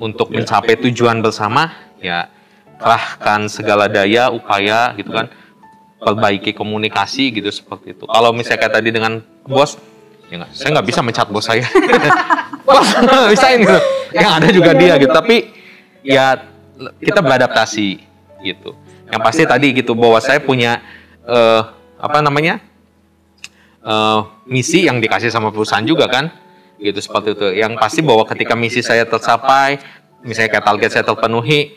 [0.00, 2.26] untuk mencapai tujuan bersama ya
[2.80, 5.28] kerahkan segala daya upaya gitu kan
[6.00, 8.08] perbaiki komunikasi gitu seperti itu.
[8.08, 9.76] Kalau misalnya kayak tadi dengan bos
[10.30, 11.66] ya nggak saya nggak bisa mencat bos saya.
[12.70, 13.80] Bos nggak bisa ini gitu.
[14.14, 15.50] yang ada juga dia gitu tapi
[16.06, 16.38] ya
[17.02, 17.98] kita beradaptasi
[18.46, 18.78] gitu.
[19.10, 20.78] Yang pasti tadi gitu bahwa saya punya
[21.26, 21.62] eh,
[21.98, 22.62] apa namanya
[23.82, 26.30] eh, misi yang dikasih sama perusahaan juga kan
[26.78, 27.46] gitu seperti itu.
[27.58, 29.82] Yang pasti bahwa ketika misi saya tercapai
[30.22, 31.74] misalnya kayak target saya terpenuhi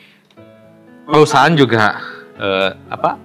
[1.09, 1.97] perusahaan juga
[2.37, 3.17] eh, apa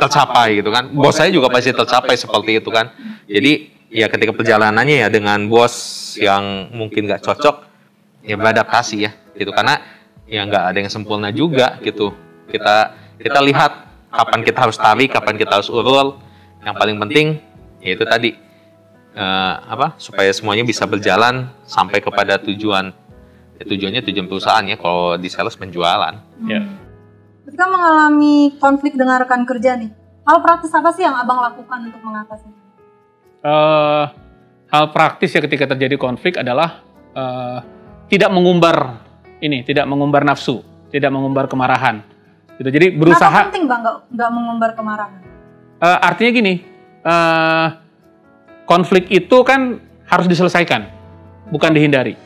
[0.00, 0.88] tercapai gitu kan.
[0.88, 2.88] Bos saya juga pasti tercapai seperti itu kan.
[3.28, 5.72] Jadi ya ketika perjalanannya ya dengan bos
[6.20, 7.64] yang mungkin nggak cocok
[8.20, 9.48] ya beradaptasi ya gitu.
[9.56, 9.80] Karena
[10.28, 12.12] ya nggak ada yang sempurna juga gitu.
[12.52, 13.72] Kita kita lihat
[14.12, 16.20] kapan kita harus tarik kapan kita harus urul.
[16.60, 17.26] Yang paling penting
[17.80, 18.36] ya itu tadi
[19.16, 22.92] eh, apa supaya semuanya bisa berjalan sampai kepada tujuan.
[23.56, 26.12] Ya, tujuannya tujuan perusahaan ya kalau di sales penjualan.
[26.44, 26.60] Ya.
[27.48, 29.88] Ketika mengalami konflik dengan rekan kerja nih,
[30.28, 32.65] hal praktis apa sih yang abang lakukan untuk mengatasinya?
[33.46, 34.04] Eh,
[34.66, 36.82] hal praktis ya ketika terjadi konflik adalah
[37.14, 37.58] eh,
[38.10, 39.06] tidak mengumbar
[39.38, 42.02] ini, tidak mengumbar nafsu, tidak mengumbar kemarahan.
[42.58, 42.68] Gitu.
[42.72, 43.40] Jadi Kenapa berusaha.
[43.52, 43.80] penting bang
[44.10, 45.20] nggak mengumbar kemarahan?
[45.76, 46.54] eh, artinya gini,
[47.04, 47.66] eh,
[48.64, 49.78] konflik itu kan
[50.08, 50.88] harus diselesaikan,
[51.52, 52.16] bukan dihindari.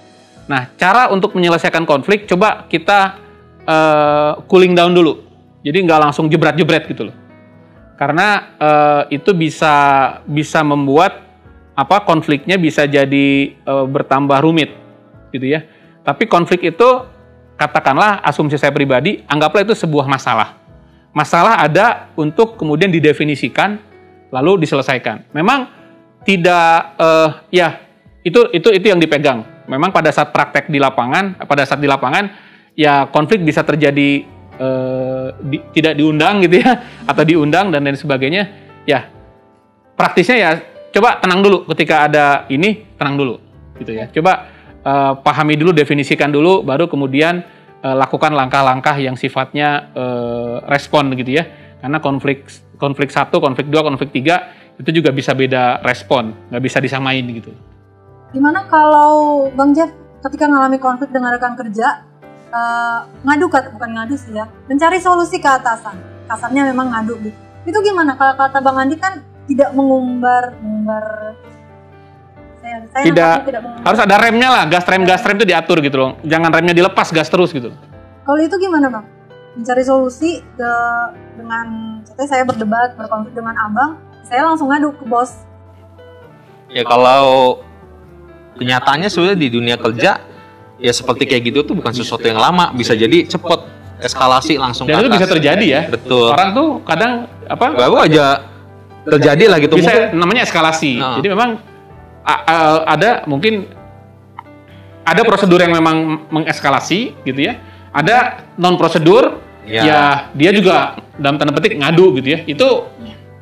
[0.47, 3.19] Nah, cara untuk menyelesaikan konflik, coba kita
[3.67, 5.21] eh, cooling down dulu.
[5.61, 7.15] Jadi nggak langsung jebret-jebret gitu loh.
[8.01, 9.77] Karena eh, itu bisa
[10.25, 11.21] bisa membuat
[11.77, 14.73] apa konfliknya bisa jadi eh, bertambah rumit,
[15.37, 15.69] gitu ya.
[16.01, 16.89] Tapi konflik itu
[17.61, 20.57] katakanlah asumsi saya pribadi, anggaplah itu sebuah masalah.
[21.13, 23.77] Masalah ada untuk kemudian didefinisikan
[24.33, 25.29] lalu diselesaikan.
[25.37, 25.69] Memang
[26.25, 27.85] tidak eh, ya
[28.25, 29.45] itu itu itu yang dipegang.
[29.69, 32.33] Memang pada saat praktek di lapangan, pada saat di lapangan
[32.73, 34.25] ya konflik bisa terjadi
[34.61, 38.43] eh, di- tidak diundang gitu ya atau diundang dan lain sebagainya.
[38.85, 39.09] Ya
[39.97, 40.51] praktisnya ya
[40.93, 43.41] coba tenang dulu ketika ada ini tenang dulu
[43.81, 44.13] gitu ya.
[44.13, 44.33] Coba
[44.85, 47.41] eh, pahami dulu definisikan dulu baru kemudian
[47.81, 51.45] eh, lakukan langkah-langkah yang sifatnya eh, respon gitu ya.
[51.81, 52.45] Karena konflik
[52.77, 57.53] konflik satu, konflik dua, konflik tiga itu juga bisa beda respon, nggak bisa disamain gitu.
[58.33, 59.93] Gimana kalau Bang Jeff
[60.25, 62.09] ketika ngalami konflik dengan rekan kerja,
[62.51, 65.97] eh, ngadu kat- bukan ngadu sih ya, mencari solusi ke atasan.
[66.27, 67.39] Kasarnya memang ngadu gitu.
[67.67, 71.35] Itu gimana kalau kata Bang Andi kan tidak mengumbar, mengumbar.
[72.61, 73.85] Saya, saya Tidak- tidak mengumbar.
[73.89, 76.11] Harus ada remnya lah, gas rem gas rem itu diatur gitu loh.
[76.23, 77.75] Jangan remnya dilepas, gas terus gitu.
[78.23, 79.05] Kalau itu gimana bang?
[79.59, 80.73] Mencari solusi ke
[81.35, 85.35] dengan, contohnya saya berdebat berkonflik dengan abang, saya langsung ngadu ke bos.
[86.71, 87.59] Ya kalau
[88.55, 90.23] kenyataannya sebenarnya di dunia kerja
[90.81, 93.61] ya seperti kayak gitu tuh bukan sesuatu yang lama, bisa jadi cepet
[94.01, 95.83] eskalasi langsung Dan ke itu bisa terjadi ya.
[95.93, 96.33] Betul.
[96.33, 97.67] Orang tuh kadang apa?
[97.77, 98.49] Baru aja
[99.01, 100.17] terjadi lah gitu bisa mungkin.
[100.17, 100.97] namanya eskalasi.
[100.97, 101.21] Nah.
[101.21, 101.61] Jadi memang
[102.89, 103.69] ada mungkin
[105.05, 107.61] ada prosedur yang memang mengeskalasi gitu ya.
[107.93, 109.85] Ada non prosedur Ya.
[109.85, 110.03] ya.
[110.33, 112.41] dia juga dalam tanda petik ngadu gitu ya.
[112.49, 112.89] Itu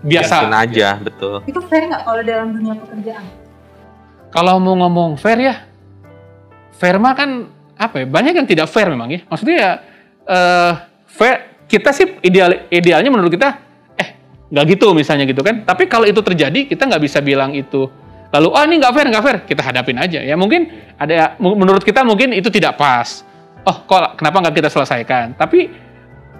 [0.02, 0.50] biasa.
[0.50, 1.46] Mungkin aja, betul.
[1.46, 3.24] Itu fair nggak kalau dalam dunia pekerjaan?
[4.34, 5.64] Kalau mau ngomong fair ya,
[6.78, 7.30] mah kan
[7.74, 8.06] apa ya?
[8.06, 9.20] Banyak yang tidak fair memang ya.
[9.26, 9.70] Maksudnya ya
[10.26, 10.72] eh,
[11.10, 11.36] fair
[11.68, 13.58] kita sih ideal idealnya menurut kita
[13.98, 14.08] eh
[14.50, 15.66] nggak gitu misalnya gitu kan.
[15.66, 17.90] Tapi kalau itu terjadi kita nggak bisa bilang itu
[18.28, 20.68] lalu oh ini nggak fair nggak fair kita hadapin aja ya mungkin
[21.00, 23.26] ada menurut kita mungkin itu tidak pas.
[23.66, 25.34] Oh kok kenapa nggak kita selesaikan?
[25.34, 25.60] Tapi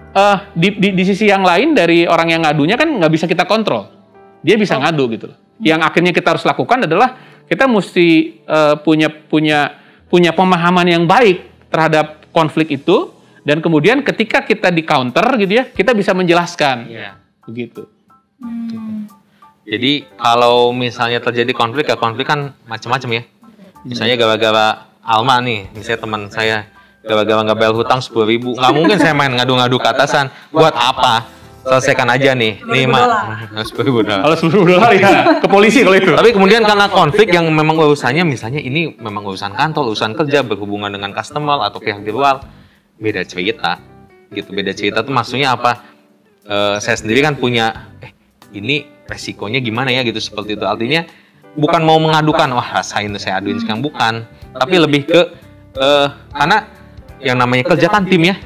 [0.09, 3.45] eh di, di, di sisi yang lain dari orang yang ngadunya kan nggak bisa kita
[3.45, 3.91] kontrol.
[4.39, 5.37] Dia bisa ngadu gitu loh.
[5.59, 8.07] Yang akhirnya kita harus lakukan adalah kita mesti
[8.45, 9.59] eh, punya punya
[10.09, 13.13] punya pemahaman yang baik terhadap konflik itu
[13.45, 17.15] dan kemudian ketika kita di counter gitu ya kita bisa menjelaskan Iya.
[17.45, 17.85] begitu.
[18.41, 19.05] Hmm.
[19.69, 23.23] Jadi kalau misalnya terjadi konflik ya konflik kan macam-macam ya.
[23.85, 24.67] Misalnya gara-gara
[24.99, 26.65] Alma nih, misalnya teman saya
[27.01, 30.29] gara-gara nggak bayar hutang sepuluh ribu, nggak mungkin saya main ngadu-ngadu ke atasan.
[30.49, 31.25] Buat apa?
[31.59, 33.05] Selesaikan aja nih, nih mak,
[33.67, 34.23] sepuluh ribu dolar.
[34.25, 36.15] Kalau sepuluh dolar ya ke polisi kalau itu.
[36.15, 40.87] Tapi kemudian karena konflik yang memang urusannya misalnya ini memang urusan kantor, urusan kerja berhubungan
[40.89, 42.41] dengan customer atau pihak di luar,
[42.97, 43.75] beda cerita.
[44.31, 45.83] Gitu, beda cerita tuh maksudnya apa?
[46.47, 48.15] Eh, saya sendiri kan punya eh
[48.55, 50.65] ini resikonya gimana ya gitu seperti itu.
[50.65, 51.05] Artinya
[51.59, 55.21] bukan mau mengadukan, wah rasain saya aduin sekarang bukan, tapi lebih ke
[55.75, 56.65] eh karena
[57.19, 58.39] yang namanya kerja kan tim ya.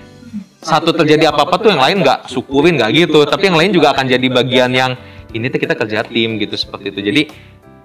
[0.64, 4.08] Satu terjadi apa-apa tuh yang lain nggak syukurin nggak gitu, tapi yang lain juga akan
[4.08, 4.96] jadi bagian yang
[5.36, 7.00] ini tuh kita kerja tim gitu seperti itu.
[7.04, 7.22] Jadi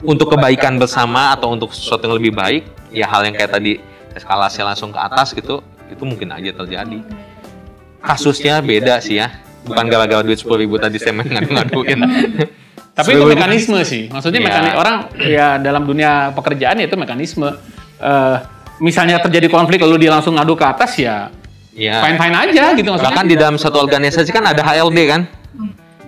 [0.06, 2.62] untuk kebaikan bersama atau untuk sesuatu yang lebih baik,
[2.94, 3.82] ya hal yang kayak tadi
[4.14, 5.58] eskalasi langsung ke atas gitu,
[5.90, 7.02] itu mungkin aja terjadi.
[7.98, 9.34] Kasusnya beda sih ya,
[9.66, 11.98] bukan gara-gara duit sepuluh ribu tadi saya main ngadu-ngaduin.
[12.98, 14.10] Tapi itu mekanisme sih.
[14.10, 14.46] Maksudnya Iya.
[14.50, 17.46] mekanik orang ya dalam dunia pekerjaan ya itu mekanisme.
[17.98, 18.36] Eh,
[18.78, 21.30] misalnya terjadi konflik lalu dia langsung ngadu ke atas ya
[21.78, 22.02] Ya.
[22.02, 23.14] fine fine aja gitu maksudnya.
[23.14, 25.30] Bahkan di dalam satu organisasi kan ada HLD kan,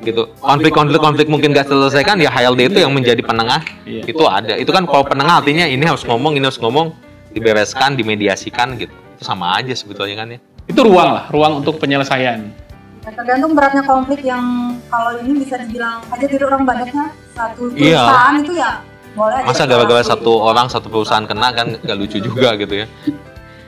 [0.02, 0.26] gitu.
[0.42, 3.62] Konflik-konflik konflik mungkin gak selesaikan, ya HLD itu yang menjadi penengah.
[3.86, 4.02] Iya.
[4.02, 4.58] Itu ada.
[4.58, 6.90] Itu kan kalau penengah artinya ini harus ngomong, ini harus ngomong,
[7.30, 8.90] dibereskan, dimediasikan gitu.
[8.90, 10.38] Itu sama aja sebetulnya kan ya.
[10.66, 12.50] Itu ruang lah, ruang untuk penyelesaian.
[13.00, 17.96] Ya, tergantung beratnya konflik yang kalau ini bisa dibilang aja dari orang banyaknya satu Iya.
[17.96, 18.70] perusahaan itu ya
[19.16, 22.86] boleh Masa gara-gara satu orang satu perusahaan kena kan gak lucu juga gitu ya.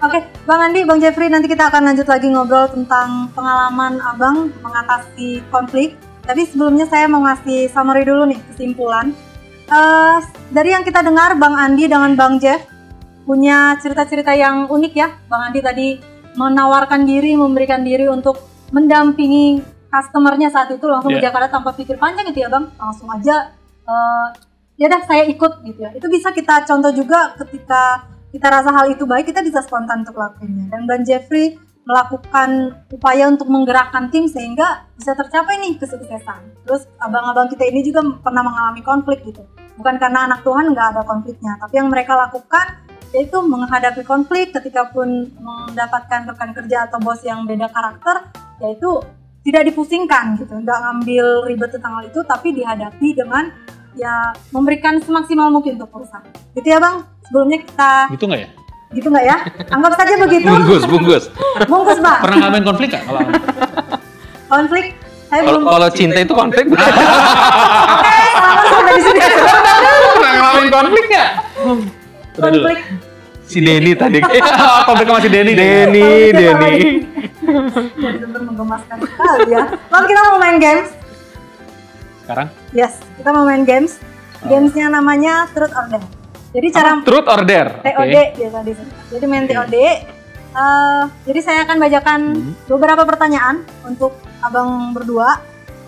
[0.03, 0.19] Oke,
[0.51, 5.95] Bang Andi, Bang Jeffrey, nanti kita akan lanjut lagi ngobrol tentang pengalaman Abang mengatasi konflik.
[6.27, 9.15] Tapi sebelumnya saya mau ngasih summary dulu nih, kesimpulan.
[9.71, 10.19] Eh,
[10.51, 12.67] dari yang kita dengar, Bang Andi dengan Bang Jeff
[13.23, 15.15] punya cerita-cerita yang unik ya.
[15.31, 15.89] Bang Andi tadi
[16.35, 18.43] menawarkan diri, memberikan diri untuk
[18.75, 21.31] mendampingi customernya saat itu langsung ke Iya.
[21.31, 22.75] Jakarta tanpa pikir panjang gitu ya Bang.
[22.75, 23.55] Langsung aja,
[23.87, 24.27] eh,
[24.83, 25.95] ya dah saya ikut gitu ya.
[25.95, 30.17] Itu bisa kita contoh juga ketika kita rasa hal itu baik, kita bisa spontan untuk
[30.17, 30.73] lakuinnya.
[30.73, 36.65] Dan Bang Jeffrey melakukan upaya untuk menggerakkan tim sehingga bisa tercapai nih kesuksesan.
[36.65, 39.45] Terus abang-abang kita ini juga pernah mengalami konflik gitu.
[39.77, 42.81] Bukan karena anak Tuhan nggak ada konfliknya, tapi yang mereka lakukan
[43.13, 48.33] yaitu menghadapi konflik ketika pun mendapatkan rekan kerja atau bos yang beda karakter
[48.65, 49.05] yaitu
[49.45, 53.53] tidak dipusingkan gitu nggak ngambil ribet tentang hal itu tapi dihadapi dengan
[53.93, 56.25] ya memberikan semaksimal mungkin untuk perusahaan
[56.57, 58.49] gitu ya bang sebelumnya kita Gitu nggak ya?
[58.93, 59.37] gitu nggak ya
[59.73, 61.25] anggap saja begitu Bungkus, bungkus.
[61.65, 63.03] bungkus bang Pernah ngalamin konflik nggak?
[63.03, 63.21] Kalau
[64.47, 64.87] konflik
[65.25, 66.65] saya Kalau belum kalau cinta itu konflik.
[66.69, 69.19] oke selamat sampai di sini
[70.13, 71.31] pernah ngalamin konflik nggak?
[72.35, 72.79] Konflik
[73.43, 74.19] si Denny tadi.
[74.89, 75.53] konflik sama si Denny.
[75.53, 76.77] Denny, Denny.
[77.43, 80.89] benar menggemaskan sekali ya bang kita mau main games
[82.23, 83.97] Sekarang yes kita mau main games
[84.43, 86.05] gamesnya namanya truth or dare
[86.53, 87.81] jadi cara truth or dare.
[87.81, 88.95] TOD biasa disebut.
[89.11, 89.77] Jadi main TOD.
[90.53, 92.53] eh, jadi saya akan bacakan Hmm.
[92.69, 95.41] beberapa pertanyaan untuk abang berdua.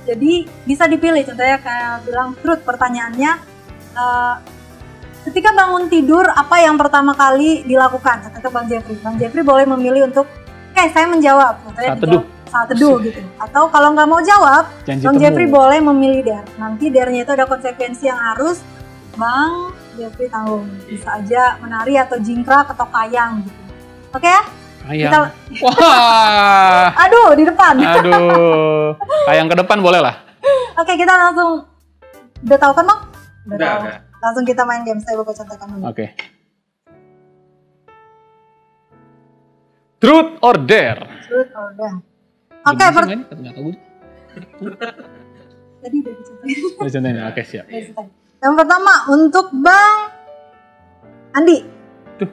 [0.05, 1.21] Jadi bisa dipilih.
[1.23, 3.33] Contohnya kayak bilang truth pertanyaannya.
[3.95, 4.35] eh,
[5.23, 8.27] ketika bangun tidur apa yang pertama kali dilakukan?
[8.27, 8.97] Kata Bang Jeffrey.
[8.99, 10.27] Bang Jeffrey boleh memilih untuk,
[10.73, 11.61] oke saya menjawab.
[11.63, 12.23] Contohnya Saat teduh.
[12.45, 13.21] Saat teduh gitu.
[13.37, 15.23] Atau kalau nggak mau jawab, Janji Bang temu.
[15.23, 16.49] Jeffrey boleh memilih dare.
[16.57, 18.65] Nanti dare-nya itu ada konsekuensi yang harus
[19.15, 20.67] Bang Jeffrey tanggung.
[20.85, 23.61] Bisa aja menari atau jingkrak atau kayang gitu.
[24.11, 24.43] Oke ya?
[24.85, 25.11] Ayang.
[25.11, 26.87] Kita- Wah.
[27.09, 27.75] Aduh, di depan.
[27.79, 28.93] Aduh.
[29.27, 30.21] Ayang ke depan boleh lah.
[30.77, 31.65] Oke, kita langsung
[32.45, 33.01] udah tahu kan, Bang?
[33.47, 33.81] Udah, tahu.
[33.81, 33.97] udah.
[34.21, 35.01] Langsung kita main game.
[35.01, 35.83] Saya buka contekan dulu.
[35.89, 36.07] Oke.
[39.99, 41.05] Truth or dare?
[41.25, 41.99] Truth or dare.
[42.65, 43.09] Oke, sih per-?
[43.09, 43.77] Nggak tahu gue.
[45.81, 46.59] tadi udah dicontohin.
[46.77, 47.17] Udah contohin.
[47.25, 47.65] Oke, siap.
[47.65, 48.24] Udah dicontohin.
[48.45, 50.13] Yang pertama untuk Bang
[51.33, 51.65] Andi.
[52.21, 52.29] Tuh.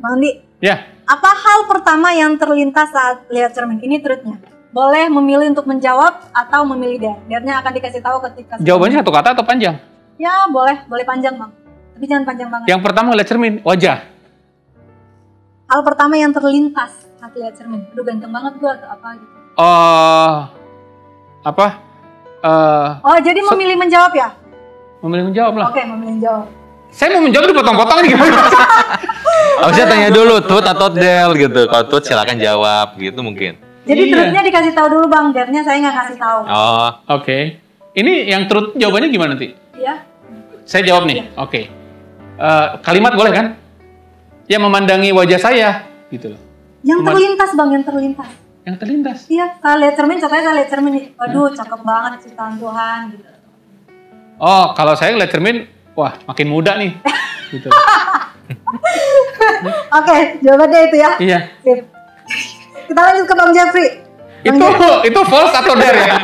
[0.00, 0.30] Bang Andi,
[0.64, 3.84] Ya, Apa hal pertama yang terlintas saat lihat cermin?
[3.84, 4.40] Ini truthnya.
[4.72, 7.20] Boleh memilih untuk menjawab atau memilih dare.
[7.28, 9.76] Dare-nya akan dikasih tahu ketika jawabannya satu kata atau panjang?
[10.16, 11.52] Ya, boleh, boleh panjang, Bang.
[11.92, 12.66] Tapi jangan panjang banget.
[12.72, 13.98] Yang pertama ngeliat cermin, wajah.
[15.68, 17.84] Hal pertama yang terlintas saat lihat cermin.
[17.92, 19.34] Aduh, ganteng banget gua atau apa gitu.
[19.60, 20.36] Oh,
[21.44, 21.66] apa?
[22.40, 24.41] Eh, Oh, jadi memilih menjawab ya?
[25.02, 25.66] Memilih menjawab lah.
[25.68, 26.44] Oke, memilih menjawab.
[26.92, 28.36] Saya mau menjawab dipotong-potong nih gimana?
[29.62, 31.60] Harusnya tanya dulu tut atau del gitu.
[31.66, 33.56] Kalau tut silakan jawab gitu mungkin.
[33.82, 34.14] Jadi Iya.
[34.14, 35.32] truthnya dikasih tahu dulu, Bang.
[35.32, 36.40] Dare-nya saya nggak kasih tahu.
[36.46, 37.58] Oh, Oke.
[37.92, 39.52] Ini yang truth jawabannya gimana nanti?
[39.76, 40.00] Ya.
[40.64, 41.28] Saya jawab nih.
[41.36, 41.68] Oke.
[42.32, 43.46] Eh, kalimat boleh kan?
[44.46, 45.68] Ya memandangi wajah saya
[46.08, 46.40] gitu loh.
[46.82, 48.28] Yang Cuman- terlintas, Bang, yang terlintas.
[48.62, 49.18] Yang terlintas.
[49.26, 50.92] Iya, saya lihat cermin, contohnya saya lihat cermin.
[50.94, 51.04] nih.
[51.14, 53.28] Waduh, cakep banget ciptaan Tuhan gitu.
[54.36, 56.96] Oh, kalau saya ngeliat cermin, wah makin muda nih.
[57.52, 57.68] gitu.
[59.92, 61.10] Oke, jawabannya itu ya.
[61.18, 61.38] Iya.
[61.62, 61.78] Sip.
[62.88, 63.88] Kita lanjut ke Bang Jeffrey.
[64.42, 66.16] Bang Itu Jeffrey, itu false atau dare ya?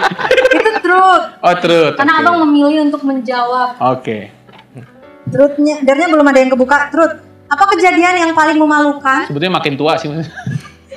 [0.51, 1.25] itu truth.
[1.39, 1.95] Oh, truth.
[1.95, 2.21] Karena oke.
[2.25, 3.79] abang memilih untuk menjawab.
[3.95, 4.33] Oke.
[5.29, 6.89] Truthnya, dare-nya belum ada yang kebuka.
[6.89, 7.15] Truth.
[7.49, 10.13] Apa kejadian yang paling memalukan Sebetulnya makin tua sih.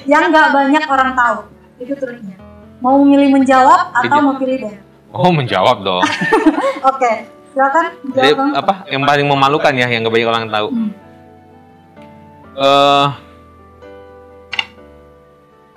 [0.04, 1.47] yang nggak banyak orang tahu?
[1.80, 2.36] Itu truthnya.
[2.84, 4.26] Mau memilih menjawab atau Iya.
[4.26, 4.80] mau pilih dare?
[5.12, 6.04] Oh menjawab dong.
[6.91, 7.12] Oke,
[7.52, 10.67] silakan Jadi apa yang paling memalukan ya yang gak banyak orang tahu.
[10.71, 10.91] Hmm.
[12.52, 13.08] Eh,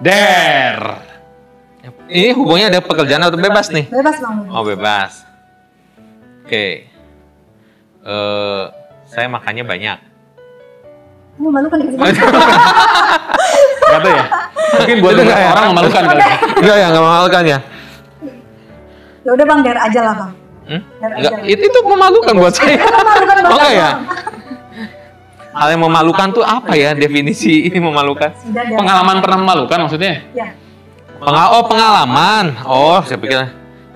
[0.03, 1.15] Dare.
[2.09, 3.87] ini hubungnya ada pekerjaan atau bebas nih?
[3.87, 4.49] Bebas Bang.
[4.51, 5.23] Oh bebas.
[6.45, 6.89] Oke.
[8.05, 8.63] Eh,
[9.09, 9.99] saya makannya banyak.
[11.35, 11.89] Memalukan ya?
[13.85, 14.27] Gak tahu ya.
[14.75, 15.51] Mungkin buat ya?
[15.55, 16.21] orang memalukan kali.
[16.63, 17.59] Enggak ya, enggak memalukan ya?
[19.25, 20.33] Ya udah Bang, dare aja lah Bang.
[20.65, 20.81] Hmm?
[21.01, 21.49] Dare Enggak, aja.
[21.49, 22.77] itu, itu memalukan buat saya.
[22.77, 23.91] Memalukan Oh ya?
[25.55, 28.31] Hal yang memalukan tuh apa ya definisi ini memalukan?
[28.53, 30.21] Pengalaman pernah memalukan maksudnya?
[30.37, 30.53] Ya.
[31.17, 32.45] Pengal oh pengalaman.
[32.69, 33.39] Oh, saya pikir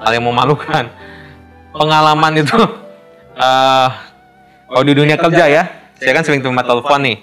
[0.01, 0.89] hal yang memalukan.
[1.77, 2.57] Pengalaman itu
[3.45, 3.89] eh
[4.69, 5.63] kalau di dunia kerja ya,
[5.97, 7.19] saya kan sering terima telepon nih.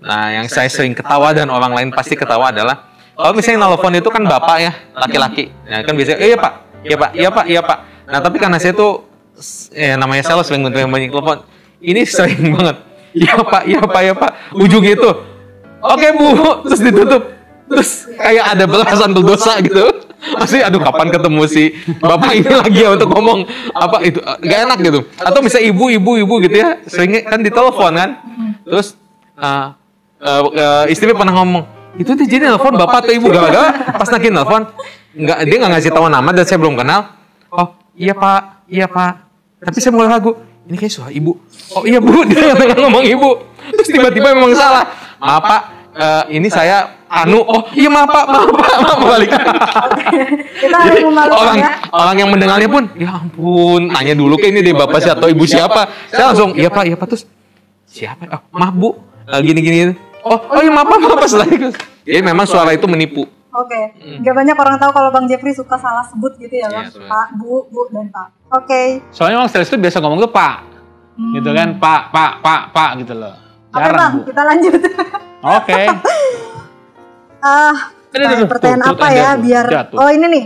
[0.00, 2.89] Nah, yang saya sering ketawa dan orang lain pasti ketawa adalah
[3.20, 5.44] kalau misalnya telepon itu kan bapak ya, laki-laki.
[5.68, 6.52] Nah, kan biasanya, iya pak,
[6.84, 7.78] iya pak, iya pak, iya pak.
[8.08, 9.04] Nah, tapi karena saya tuh,
[9.76, 11.44] eh, namanya sales sering banyak telepon,
[11.84, 12.76] ini sering banget.
[13.10, 14.30] Iya pak, iya pak, iya pak.
[14.54, 15.10] Ujung itu,
[15.82, 16.28] oke bu,
[16.66, 17.22] terus ditutup.
[17.70, 19.86] Terus kayak ada belasan berdosa gitu.
[20.20, 24.60] Masih aduh kapan ketemu si bapak ini lagi ya untuk ngomong apa itu eh, gak
[24.68, 25.00] enak gitu.
[25.16, 28.10] Atau misalnya ibu ibu ibu gitu ya, sering kan ditelepon kan.
[28.66, 28.98] Terus
[29.38, 29.66] eh,
[30.20, 31.64] eh, eh, istri pernah ngomong,
[31.98, 33.62] itu tuh jadi telepon bapak atau ibu gak ada.
[33.98, 34.62] Pas nanti telepon,
[35.16, 37.00] nggak dia nggak ngasih tahu nama dan saya belum kenal.
[37.50, 39.26] Oh iya pak, iya pak.
[39.60, 40.38] Tapi saya mulai ragu,
[40.70, 41.34] ini kayak suara ibu.
[41.74, 43.30] Oh iya bu, dia tengah ngomong ibu.
[43.74, 44.86] Terus tiba-tiba memang salah.
[45.20, 45.62] Maaf pak,
[45.98, 47.42] eh, ini saya Anu.
[47.42, 49.30] Oh iya maaf pak, maaf pak, maaf balik.
[50.62, 51.70] Kita memalukan orang ya.
[51.90, 55.42] orang yang mendengarnya pun, ya ampun, nanya dulu ke ini deh bapak siapa atau ibu
[55.42, 55.90] siapa.
[56.06, 57.26] Saya langsung, iya pak, iya pak terus
[57.90, 58.30] siapa?
[58.30, 60.09] Oh, maaf bu, Eh, gini-gini.
[60.22, 61.68] Oh, oh iya maaf maaf maaf setelah itu.
[62.02, 63.24] Jadi memang suara itu menipu.
[63.50, 66.86] Oke, nggak banyak orang tahu kalau Bang Jeffrey suka salah sebut gitu ya, Bang.
[66.86, 67.10] Iya, sebenarnya.
[67.10, 68.28] Pak, Bu, Bu, dan Pak.
[68.52, 70.54] Oke, Soalnya orang sales itu biasa ngomong tuh pak,
[71.14, 71.34] Hmm.
[71.34, 73.34] gitu kan, pak, pak, pak, pak gitu loh.
[73.68, 74.20] oke Bang, Jarang bu.
[74.24, 74.72] kita lanjut.
[75.42, 75.80] Oke.
[77.40, 77.72] Ah,
[78.12, 79.96] Aduh, aduh, aduh, pertanyaan tuh, apa tuh, ya tuh, biar jatuh.
[79.96, 80.44] Oh, ini nih.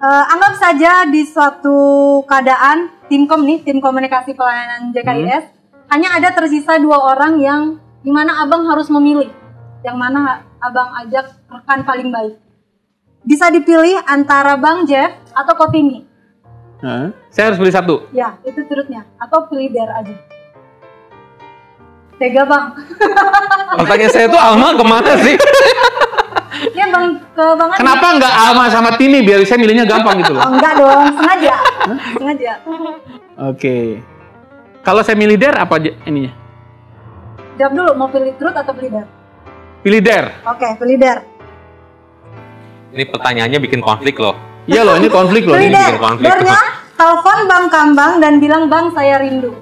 [0.00, 1.76] Eh, anggap saja di suatu
[2.24, 5.44] keadaan timkom nih, tim komunikasi pelayanan JKIS,
[5.88, 7.60] hanya ada tersisa dua orang yang
[8.04, 9.32] di mana abang harus memilih
[9.80, 12.36] yang mana abang ajak rekan paling baik.
[13.24, 16.04] Bisa dipilih antara Bang Jeff atau Kotimi.
[16.84, 17.08] Hah?
[17.32, 18.04] Saya harus beli satu.
[18.12, 19.08] Ya, itu turutnya.
[19.16, 20.14] Atau pilih Dare aja.
[22.14, 22.64] Tega bang.
[23.80, 25.36] Pertanyaan saya tuh Alma ke mana sih?
[26.70, 27.68] Ya bang, ke bang.
[27.76, 30.48] Kenapa nggak Alma sama Tini biar saya milihnya gampang gitu Oh, loh?
[30.54, 31.54] enggak dong, sengaja.
[32.14, 32.52] sengaja.
[33.50, 33.98] Oke.
[34.86, 36.43] Kalau saya milih Dare apa ininya?
[37.54, 39.08] Jawab dulu, mau pilih truth atau pilih Dare?
[39.86, 40.30] Pilih Dare.
[40.42, 41.22] Oke, pilih Dare.
[42.94, 44.34] Ini pertanyaannya bikin konflik loh.
[44.66, 45.54] Iya loh, ini konflik loh.
[45.54, 45.74] Pilih Ini.
[45.78, 45.86] Dare.
[45.94, 46.26] bikin konflik.
[46.26, 46.60] Dare-nya,
[46.98, 49.54] telepon Bang Kambang dan bilang Bang saya rindu.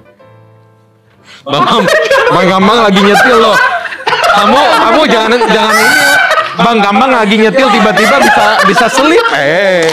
[1.45, 1.65] Bang,
[2.33, 3.57] Bang Gambang lagi nyetil loh.
[4.33, 5.97] Kamu kamu jangan jangan ini.
[6.53, 9.25] Bang Gambang lagi nyetil tiba-tiba bisa bisa selip.
[9.37, 9.85] Eh.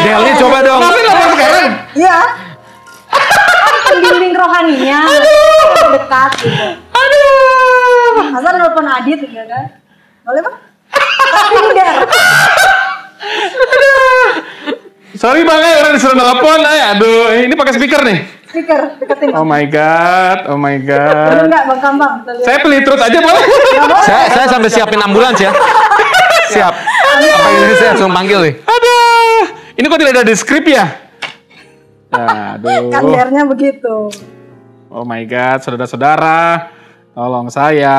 [0.00, 0.80] Delnya coba dong.
[0.80, 1.68] sekarang.
[1.92, 2.18] Iya.
[3.84, 5.00] Pembimbing rohaninya.
[5.92, 6.83] Dekat gitu.
[8.34, 8.42] Aduh.
[8.42, 9.64] Masa nelfon Adit gitu kan?
[10.26, 10.56] Boleh bang?
[11.78, 12.02] Dare.
[15.14, 16.58] Sorry bang, ya orang disuruh telepon.
[16.66, 18.18] Eh, aduh, ini pakai speaker nih.
[18.50, 19.30] Speaker, deketin.
[19.34, 21.46] Oh my god, oh my god.
[21.46, 22.12] enggak Bang Kambang?
[22.42, 23.42] Saya pilih truth aja boleh?
[24.02, 25.54] Saya saya sampai siapin ambulans ya.
[26.50, 26.74] Siap.
[26.74, 28.54] Apa ini saya langsung panggil nih.
[28.62, 29.42] Aduh,
[29.78, 30.86] ini kok tidak ada di skrip ya?
[32.14, 32.90] Aduh.
[32.90, 34.10] Kan Dare-nya begitu.
[34.90, 36.70] Oh my god, saudara-saudara,
[37.14, 37.96] tolong saya.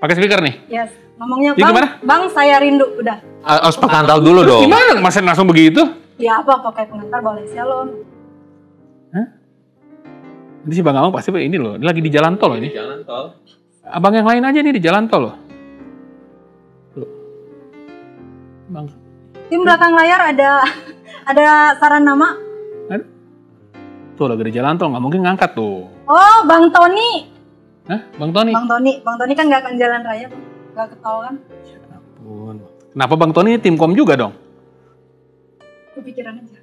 [0.00, 0.54] Pakai speaker nih.
[0.68, 0.90] Yes.
[1.14, 1.88] Ngomongnya Ya, bang, gimana?
[2.02, 3.16] bang saya rindu udah.
[3.46, 4.62] Ah, Harus pengantal dulu dong.
[4.66, 4.98] Gimana?
[4.98, 5.80] Masa langsung begitu?
[6.18, 7.88] Ya apa pakai pengantar boleh shalom.
[10.64, 12.72] Ini si Bang Amang pasti ini loh, dia lagi di jalan tol loh ini.
[12.72, 13.36] Jalan tol.
[13.84, 15.34] Abang yang lain aja nih di jalan tol loh.
[16.96, 17.08] Tuh.
[18.72, 18.88] Bang,
[19.52, 20.64] Tim belakang layar ada
[21.30, 21.44] ada
[21.76, 22.32] saran nama.
[24.16, 25.84] Tuh lagi di jalan tol, nggak mungkin ngangkat tuh.
[26.08, 27.33] Oh, Bang Tony.
[27.84, 28.52] Hah, Bang Tony?
[28.56, 30.42] Bang Tony, Bang Tony kan nggak akan jalan raya, Bang.
[30.72, 31.34] Nggak ketahuan.
[31.92, 32.56] Ampun.
[32.96, 34.32] Kenapa Bang Tony tim kom juga dong?
[35.92, 36.58] Kepikiran aja.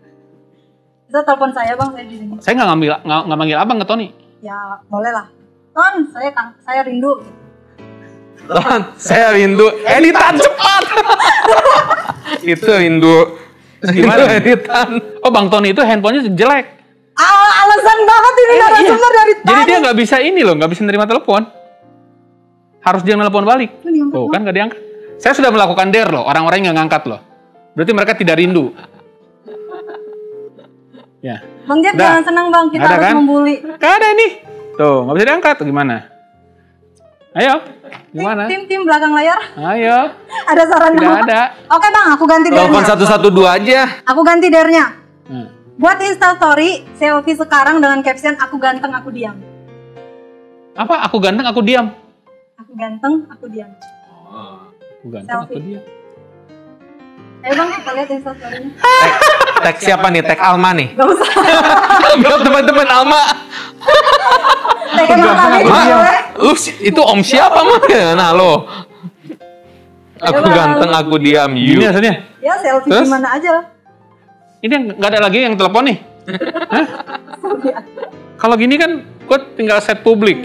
[1.06, 2.34] Bisa telepon saya, Bang, saya di sini.
[2.42, 4.08] Saya nggak ngambil nggak manggil abang ke Tony.
[4.42, 4.58] Ya,
[4.90, 5.30] boleh lah.
[5.72, 7.22] Ton, saya kang, saya rindu.
[8.50, 10.84] Ton, saya rindu editan cepat.
[12.58, 13.38] itu rindu.
[13.86, 14.26] Gimana?
[14.42, 14.90] Editan.
[15.22, 16.81] Oh Bang Tony itu handphonenya jelek.
[17.22, 19.46] Ah, alasan banget ini narasumber dari tadi.
[19.46, 21.46] Jadi dia nggak bisa ini loh, nggak bisa nerima telepon.
[22.82, 23.70] Harus dia telepon balik.
[23.86, 24.80] Tuh kan nggak diangkat.
[25.22, 27.22] Saya sudah melakukan dare loh, orang-orang yang nggak ngangkat loh.
[27.78, 28.74] Berarti mereka tidak rindu.
[31.22, 31.38] Ya,
[31.70, 31.94] Bang Dah.
[31.94, 32.66] jangan senang, Bang.
[32.74, 33.16] Kita Ada harus kan?
[33.22, 33.56] membuli.
[33.62, 34.28] nggak ada ini.
[34.74, 35.56] Tuh, nggak bisa diangkat.
[35.62, 35.96] Gimana?
[37.32, 37.56] Ayo,
[38.12, 38.44] gimana?
[38.52, 40.12] Tim tim belakang layar Ayo,
[40.52, 41.24] ada saran tidak nama.
[41.24, 41.42] ada.
[41.72, 43.08] Oke, Bang, aku ganti Telepon dare-nya.
[43.08, 43.82] 112 aja.
[44.04, 44.86] Aku ganti dare-nya.
[45.30, 45.48] Hmm.
[45.76, 49.38] Buat Insta story selfie sekarang dengan caption aku ganteng, aku diam.
[50.74, 51.08] Apa?
[51.08, 51.88] Aku ganteng, aku diam.
[52.56, 53.72] Aku ganteng, aku diam.
[55.02, 55.64] Aku ganteng, aku Selfie.
[55.68, 55.84] diam.
[57.42, 58.70] Ayo Bang, kita lihat Insta story-nya.
[58.78, 59.14] Tag,
[59.64, 60.22] tag siapa nih?
[60.22, 60.88] Tag Alma nih.
[60.94, 61.30] Gak usah.
[62.22, 63.22] Biar teman-teman Alma.
[64.92, 66.20] Tagnya Bang Kami juga Ma, boleh.
[66.38, 67.80] lu itu om siapa mah?
[68.14, 68.52] Nah lo.
[70.22, 71.50] Aku ganteng, aku diam.
[71.58, 71.90] Ini You.
[71.90, 72.14] hasilnya.
[72.38, 73.10] Ya selfie Terus?
[73.10, 73.66] gimana aja lah.
[74.62, 75.98] Ini yang nggak ada lagi yang telepon nih.
[76.74, 76.88] Hah?
[78.38, 80.38] Kalau gini kan, gue tinggal set publik.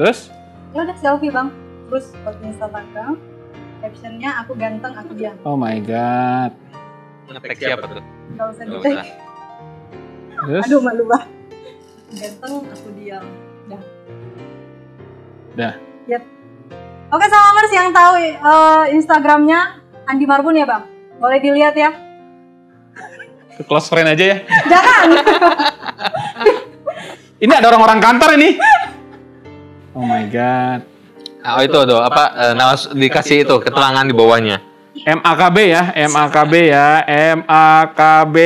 [0.00, 0.32] Terus?
[0.72, 1.52] Ya udah selfie Bang.
[1.92, 3.20] Terus buat Instagram.
[3.84, 5.36] Captionnya aku ganteng, aku diam.
[5.44, 6.56] Oh my god.
[7.28, 8.04] Nge-tag siapa tuh?
[8.40, 9.04] Gak usah Nggak di usah.
[10.36, 10.62] Terus?
[10.64, 11.28] Aduh malu banget.
[12.16, 13.24] Ganteng, aku diam.
[13.68, 13.82] Dah.
[15.60, 15.74] Dah.
[16.08, 16.22] Yep.
[17.12, 20.88] Oke Salamers yang tahu eh, Instagramnya Andi Marbun ya Bang?
[21.20, 22.05] Boleh dilihat ya.
[23.56, 24.38] Ke close friend aja ya.
[24.68, 25.08] Jangan.
[27.44, 28.56] Ini ada orang-orang kantor ini.
[29.92, 30.80] Oh my god.
[31.44, 34.64] Oh itu tuh apa eh, nawas dikasih itu keterangan di bawahnya.
[34.96, 37.04] MAKB ya, MAKB ya,
[37.36, 38.36] MAKB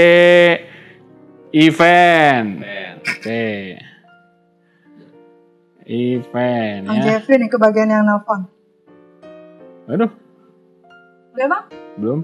[1.54, 2.48] event.
[3.00, 3.78] Oke.
[5.90, 7.18] Event Bang ya.
[7.18, 8.46] Jeffrey nih kebagian yang nelfon.
[9.90, 10.11] Aduh,
[11.34, 11.64] Oke Bang?
[11.98, 12.20] belum.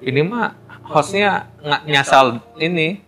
[0.00, 0.52] Ini mah
[0.86, 2.26] hostnya nggak nyasal
[2.56, 3.02] ini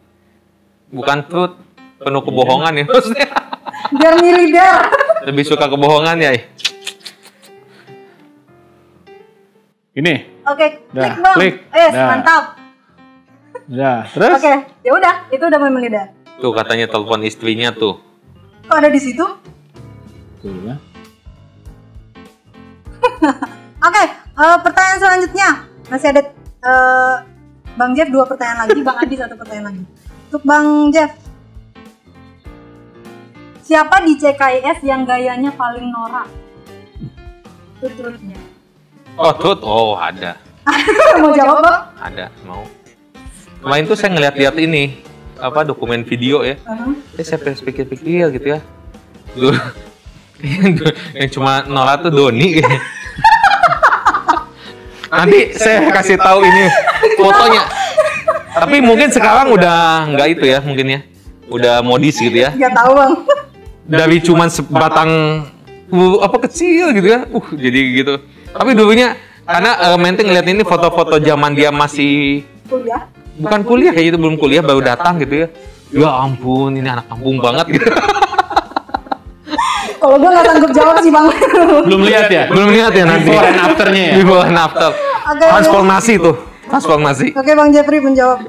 [0.91, 1.55] bukan truth
[1.99, 3.27] penuh kebohongan ya hostnya.
[3.95, 4.53] Biar milih.
[5.25, 6.31] Lebih suka kebohongan ya.
[9.99, 10.15] Ini.
[10.47, 11.37] Oke, Dah, klik bang.
[11.37, 11.55] klik.
[11.75, 12.07] Eh, Dah.
[12.07, 12.45] mantap.
[13.69, 14.39] Udah, terus?
[14.39, 14.55] Oke,
[14.87, 16.07] ya udah, itu udah memilih der.
[16.39, 17.99] Tuh katanya telepon istrinya tuh.
[18.71, 19.27] Kok ada di situ?
[20.39, 20.77] Tuh, ya.
[23.89, 24.05] Oke,
[24.39, 25.49] eh, pertanyaan selanjutnya
[25.91, 26.23] masih ada
[26.63, 27.15] eh,
[27.79, 29.83] Bang Jeff dua pertanyaan lagi, Bang Adi satu pertanyaan lagi.
[30.27, 31.15] Untuk Bang Jeff,
[33.63, 36.27] siapa di CKIS yang gayanya paling norak?
[37.79, 38.35] Turut-turutnya.
[39.15, 39.63] Oh, tut.
[39.63, 40.35] Oh, ada.
[41.23, 41.81] Mau jawab Bang?
[42.03, 42.67] Ada, mau.
[43.63, 44.99] Kemarin tuh saya ngeliat-liat ini
[45.39, 46.59] apa dokumen video ya.
[46.67, 46.99] Uh-huh.
[47.15, 48.61] Eh, saya pikir-pikir gitu ya.
[49.39, 49.55] Duh,
[51.19, 52.59] yang cuma norak tuh Doni.
[55.15, 56.69] Nanti saya kasih tahu ini
[57.19, 57.63] fotonya.
[58.63, 61.01] Tapi mungkin sekarang udah nggak itu ya mungkin ya.
[61.49, 62.53] Udah modis gitu ya.
[62.55, 63.13] Gak tahu Bang.
[63.89, 65.11] Dari cuman sebatang
[65.89, 67.25] uh, apa kecil gitu ya.
[67.31, 68.15] Uh, jadi gitu.
[68.53, 69.17] Tapi dulunya
[69.49, 73.09] karena uh, Menteng ngeliat ini foto-foto zaman dia masih Kuliah.
[73.41, 75.49] bukan kuliah kayak gitu belum kuliah baru datang gitu ya.
[75.89, 77.89] Ya ampun, ini anak kampung banget gitu.
[79.99, 81.27] Kalau gue gak sanggup jawab sih Bang.
[81.89, 82.45] Belum lihat ya?
[82.53, 83.33] Belum lihat ya nanti.
[83.33, 84.15] Before and afternya ya?
[84.21, 84.89] Before and after.
[85.29, 86.48] Transformasi tuh.
[86.69, 87.33] Transformasi.
[87.33, 88.49] Oke Bang Jeffrey menjawab.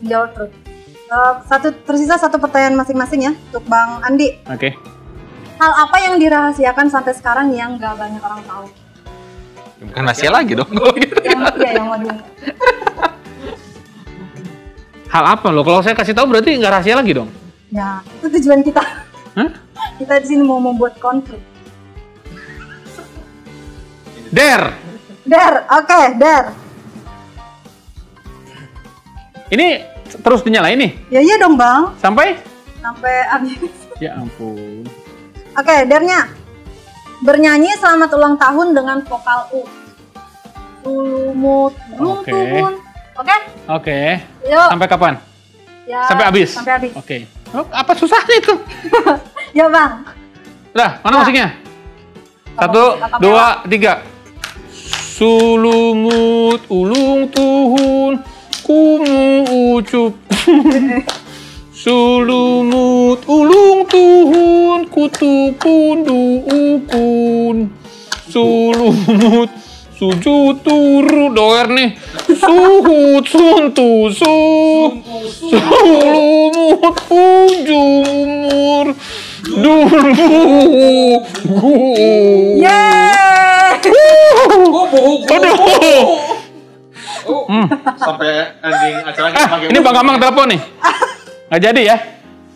[0.00, 0.52] Menjawab terus.
[1.08, 4.36] Eh, satu tersisa satu pertanyaan masing-masing ya untuk Bang Andi.
[4.48, 4.76] Oke.
[5.56, 8.66] Hal apa yang dirahasiakan sampai sekarang yang gak banyak orang tahu?
[9.88, 10.68] Bukan rahasia lagi dong.
[10.70, 11.16] kalau gitu.
[11.22, 11.98] Yang iya yang mau
[15.08, 15.64] Hal apa loh?
[15.64, 17.32] Kalau saya kasih tahu berarti nggak rahasia lagi dong?
[17.72, 18.84] Ya, itu tujuan kita.
[19.34, 19.50] Hah?
[19.96, 21.40] Kita di sini mau membuat konflik.
[24.28, 24.76] Der!
[25.24, 26.67] Der, oke, Der.
[29.48, 29.80] Ini
[30.20, 30.92] terus dinyalain nih?
[31.08, 32.36] Ya iya dong Bang, Sampai?
[32.78, 33.58] sampai habis.
[33.98, 34.86] Ya ampun.
[35.58, 36.30] Oke, Dernya.
[37.18, 39.66] Bernyanyi selamat ulang tahun dengan vokal U.
[40.86, 42.30] Ulumut, ulung Oke.
[42.30, 42.74] tuhun.
[43.18, 43.36] Oke?
[43.66, 43.98] Oke.
[44.46, 44.68] Yuk.
[44.70, 45.14] Sampai kapan?
[45.82, 46.54] Ya, Sampai habis?
[46.54, 46.92] Sampai habis.
[46.94, 47.26] Oke.
[47.50, 48.54] Oh, apa susahnya itu?
[49.58, 50.06] Ya Bang.
[50.70, 51.18] Udah, mana Ya.
[51.18, 51.48] musiknya?
[52.54, 52.84] Satu,
[53.18, 53.92] dua, tiga.
[55.18, 58.22] Sulumut ulung tuhun
[58.68, 60.12] kumu ucup.
[61.82, 67.72] Sulumut ulung tuhun kutupun duukun.
[68.28, 69.48] Sulumut
[69.96, 71.96] sujud turu doer nih.
[72.28, 74.36] Suhut suntusu.
[75.32, 78.92] Sulumut ujung umur.
[79.48, 80.12] Dulu
[82.60, 83.08] Yeay!
[85.30, 86.37] Aduh.
[87.96, 90.60] Sampai ending acara kita Ah, ini Bang Amang telepon nih.
[91.48, 91.96] Nggak jadi ya?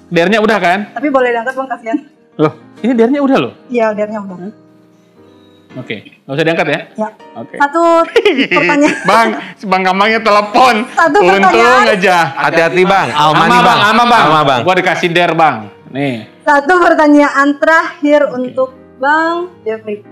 [0.08, 0.78] Dernya udah kan?
[0.92, 1.98] Tapi boleh diangkat Bang, kasihan.
[2.36, 3.52] Loh, ini dernya udah loh.
[3.66, 4.36] Iya, Dernya udah.
[5.72, 6.80] Oke, nggak usah diangkat ya?
[7.00, 7.08] Ya.
[7.32, 7.56] Oke.
[7.56, 8.04] Satu
[8.52, 8.96] pertanyaan.
[9.08, 10.84] Bang, si Bang Amangnya telepon.
[10.86, 11.96] Satu Untung pertanyaan.
[11.96, 12.16] aja.
[12.36, 13.08] Hati-hati bang.
[13.08, 13.78] Ama nih bang.
[13.88, 14.22] Ama bang.
[14.22, 14.60] Alma bang.
[14.60, 15.72] Gua dikasih der bang.
[15.88, 16.28] Nih.
[16.44, 20.04] Satu pertanyaan terakhir untuk Bang Jeffrey.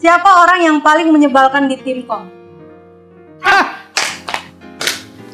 [0.00, 2.24] Siapa orang yang paling menyebalkan di tim kom?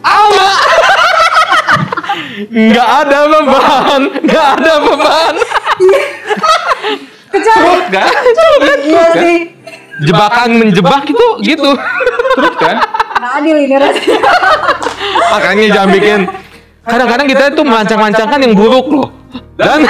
[0.02, 0.50] Alma.
[2.48, 5.34] Nggak ada beban, nggak ada beban.
[7.28, 8.06] Terus kan?
[8.82, 9.36] Iya sih.
[10.06, 11.70] Jebakan menjebak itu gitu.
[12.38, 12.76] Terus kan?
[13.18, 14.18] Nggak adil ini rasanya.
[15.34, 16.20] Makanya jangan bikin.
[16.88, 19.08] Kadang-kadang kita itu merancang-rancangkan yang buruk loh.
[19.58, 19.84] Dan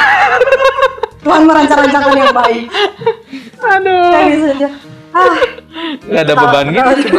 [1.22, 2.64] Tuhan merancang-rancangkan yang baik.
[3.58, 4.12] Aduh.
[4.16, 4.68] Jadi saja.
[5.08, 5.36] Ah,
[6.10, 7.16] ada beban gitu.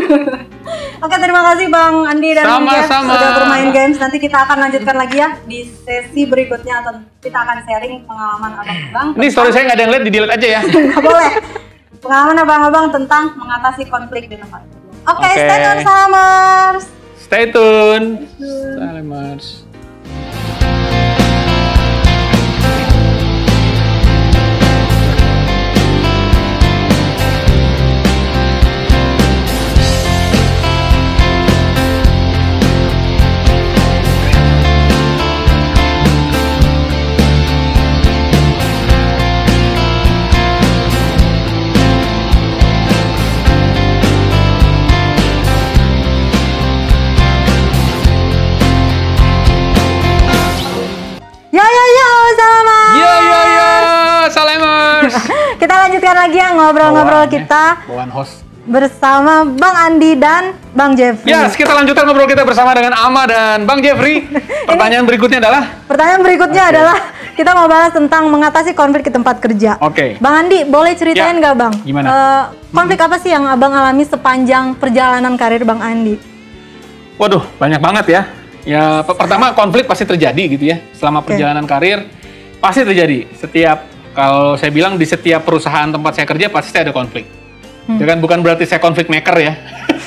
[0.99, 3.15] Oke, terima kasih Bang Andi dan Bang Jeff Sama-sama.
[3.15, 3.97] sudah bermain games.
[4.03, 9.07] Nanti kita akan lanjutkan lagi ya di sesi berikutnya atau kita akan sharing pengalaman abang-abang.
[9.15, 10.61] Ini story saya nggak ada yang lihat, di delete aja ya.
[11.07, 11.31] Boleh.
[12.03, 14.59] Pengalaman abang-abang tentang mengatasi konflik di tempat.
[15.07, 15.39] Oke, Oke.
[15.39, 16.83] stay tune Salamers.
[17.15, 18.07] Stay tune.
[18.75, 19.45] Salamers.
[55.59, 57.83] Kita lanjutkan lagi ya ngobrol-ngobrol kita ya.
[57.85, 58.47] Bawaan host.
[58.63, 61.25] bersama Bang Andi dan Bang Jeffrey.
[61.27, 64.29] Ya, kita lanjutkan ngobrol kita bersama dengan Ama dan Bang Jeffrey.
[64.69, 66.97] Pertanyaan berikutnya adalah Pertanyaan berikutnya adalah
[67.33, 69.75] kita mau bahas tentang mengatasi konflik di tempat kerja.
[69.79, 70.15] Oke.
[70.17, 71.41] Bang Andi, boleh ceritain Ya.
[71.41, 71.73] nggak Bang?
[71.81, 72.07] Gimana?
[72.07, 76.15] Eh, konflik apa sih yang Abang alami sepanjang perjalanan karir Bang Andi?
[77.17, 78.21] Waduh, banyak banget ya.
[78.63, 80.77] Ya, pe- pertama konflik pasti terjadi gitu ya.
[80.93, 82.05] Selama perjalanan karir
[82.59, 83.25] pasti terjadi.
[83.33, 83.81] Setiap
[84.13, 87.39] kalau saya bilang di setiap perusahaan tempat saya kerja pasti ada konflik.
[87.97, 88.21] Ya kan?
[88.21, 89.57] Bukan berarti saya konflik maker ya.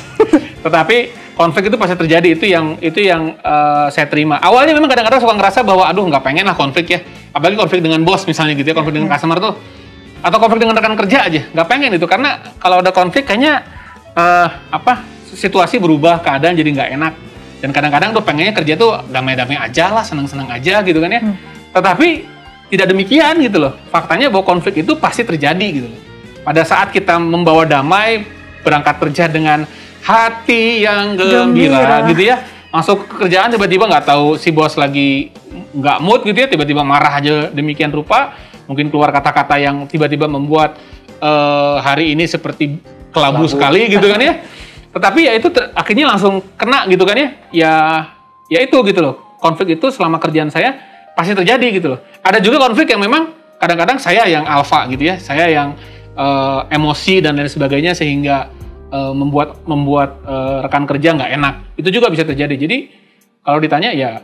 [0.65, 0.97] Tetapi
[1.35, 2.29] konflik itu pasti terjadi.
[2.39, 4.39] Itu yang itu yang eh, saya terima.
[4.39, 7.03] Awalnya memang kadang-kadang suka ngerasa bahwa aduh nggak pengen lah konflik ya.
[7.35, 9.55] Apalagi konflik dengan bos misalnya gitu ya, konflik dengan customer tuh.
[10.23, 11.41] Atau konflik dengan rekan kerja aja.
[11.51, 12.07] Nggak pengen itu.
[12.07, 13.67] Karena kalau ada konflik kayaknya
[14.15, 15.03] eh, apa
[15.35, 17.13] situasi berubah keadaan jadi nggak enak.
[17.63, 21.23] Dan kadang-kadang tuh pengennya kerja tuh damai-damai aja lah senang-senang aja gitu kan ya.
[21.75, 22.32] Tetapi
[22.73, 23.77] tidak demikian gitu loh.
[23.93, 26.01] Faktanya bahwa konflik itu pasti terjadi gitu loh.
[26.41, 28.25] Pada saat kita membawa damai
[28.65, 29.69] berangkat kerja dengan
[30.01, 31.97] hati yang gembira, Gembira.
[32.11, 32.37] gitu ya
[32.73, 35.29] masuk ke kerjaan tiba-tiba nggak tahu si bos lagi
[35.77, 38.33] nggak mood gitu ya tiba-tiba marah aja demikian rupa.
[38.65, 40.81] Mungkin keluar kata-kata yang tiba-tiba membuat
[41.21, 42.81] eh, hari ini seperti
[43.13, 44.41] kelabu sekali gitu kan ya.
[44.97, 47.29] Tetapi ya itu akhirnya langsung kena gitu kan ya.
[47.53, 47.75] Ya
[48.49, 49.15] ya itu gitu loh.
[49.45, 52.01] Konflik itu selama kerjaan saya pasti terjadi gitu loh.
[52.23, 55.79] Ada juga konflik yang memang kadang-kadang saya yang alfa gitu ya saya yang
[56.19, 58.51] eh, emosi dan lain sebagainya sehingga
[58.91, 61.55] eh, membuat membuat eh, rekan kerja nggak enak.
[61.79, 62.55] Itu juga bisa terjadi.
[62.57, 62.79] Jadi
[63.43, 64.21] kalau ditanya ya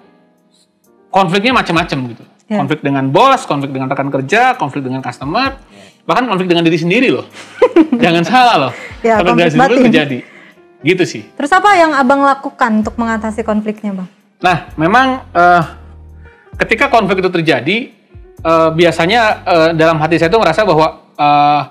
[1.13, 2.25] konfliknya macam-macam gitu.
[2.49, 2.65] Ya.
[2.65, 5.61] konflik dengan bos konflik dengan rekan kerja konflik dengan customer
[6.09, 7.29] bahkan konflik dengan diri sendiri loh.
[8.05, 8.73] Jangan salah loh.
[9.05, 10.19] Ya, konflik dengan diri sendiri terjadi.
[10.81, 11.23] Gitu sih.
[11.37, 14.09] Terus apa yang Abang lakukan untuk mengatasi konfliknya Bang?
[14.41, 15.63] Nah, memang eh,
[16.59, 17.77] ketika konflik itu terjadi,
[18.43, 21.63] eh, biasanya eh, dalam hati saya itu merasa bahwa eh,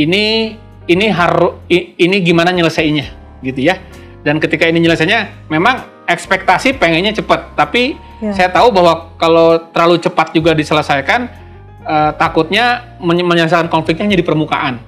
[0.00, 3.80] ini ini harus ini gimana nyelesainya, gitu ya.
[4.24, 8.32] Dan ketika ini nyelesainya, memang ekspektasi pengennya cepat, tapi Ya.
[8.32, 11.28] saya tahu bahwa kalau terlalu cepat juga diselesaikan,
[11.84, 14.80] eh, takutnya menye- menyelesaikan konfliknya hanya di permukaan.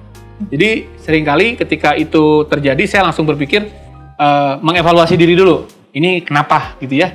[0.53, 3.65] Jadi sering kali ketika itu terjadi, saya langsung berpikir
[4.17, 5.69] eh, mengevaluasi diri dulu.
[5.93, 7.13] Ini kenapa gitu ya?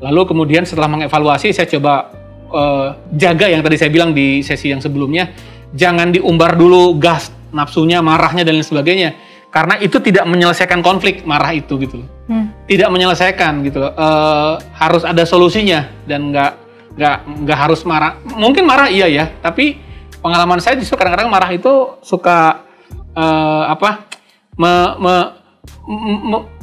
[0.00, 2.12] Lalu kemudian setelah mengevaluasi, saya coba
[2.52, 5.32] eh, jaga yang tadi saya bilang di sesi yang sebelumnya,
[5.72, 9.16] jangan diumbar dulu gas nafsunya, marahnya dan lain sebagainya,
[9.48, 12.50] karena itu tidak menyelesaikan konflik marah itu gitu loh Hmm.
[12.66, 13.94] tidak menyelesaikan gitu loh.
[13.94, 16.52] Eh, harus ada solusinya dan nggak
[16.98, 17.16] nggak
[17.46, 18.18] nggak harus marah.
[18.34, 19.78] Mungkin marah iya ya, tapi
[20.18, 22.66] pengalaman saya justru kadang-kadang marah itu suka
[23.14, 24.10] eh, apa?
[24.58, 25.30] Me, me-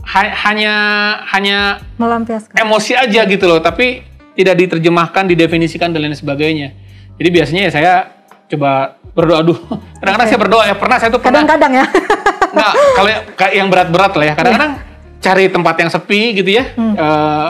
[0.04, 0.74] ha- hanya
[1.30, 1.58] hanya
[1.96, 2.56] Melampiaskan.
[2.56, 6.74] emosi aja gitu loh, tapi tidak diterjemahkan, didefinisikan dan lain sebagainya.
[7.16, 7.94] Jadi biasanya ya saya
[8.48, 9.62] coba berdoa dulu.
[10.00, 11.86] Kadang-kadang saya berdoa ya pernah saya tuh pernah Kadang-kadang ya.
[12.54, 14.34] Nggak, kalau yang- kayak yang berat-berat lah ya.
[14.34, 14.72] Kadang-kadang
[15.20, 16.64] cari tempat yang sepi gitu ya.
[16.76, 17.48] Eh,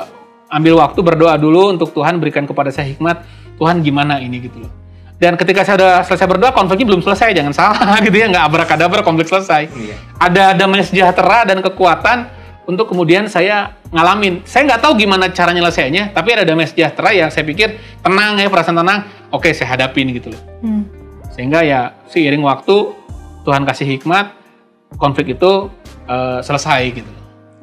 [0.50, 3.26] ambil waktu berdoa dulu untuk Tuhan berikan kepada saya hikmat.
[3.56, 4.72] Tuhan gimana ini gitu loh.
[5.14, 9.02] Dan ketika saya sudah selesai berdoa, konfliknya belum selesai, jangan salah gitu ya, nggak abrakadabra
[9.02, 9.72] konflik selesai.
[10.20, 12.28] Ada damai sejahtera dan kekuatan
[12.64, 14.42] untuk kemudian saya ngalamin.
[14.48, 18.48] Saya nggak tahu gimana cara nyelesainya, tapi ada damai sejahtera yang saya pikir tenang ya,
[18.48, 20.84] perasaan tenang, oke saya hadapin gitu loh Hmm.
[21.30, 22.96] sehingga ya seiring waktu
[23.44, 24.32] Tuhan kasih hikmat
[24.96, 25.68] konflik itu
[26.04, 27.12] eh, selesai gitu.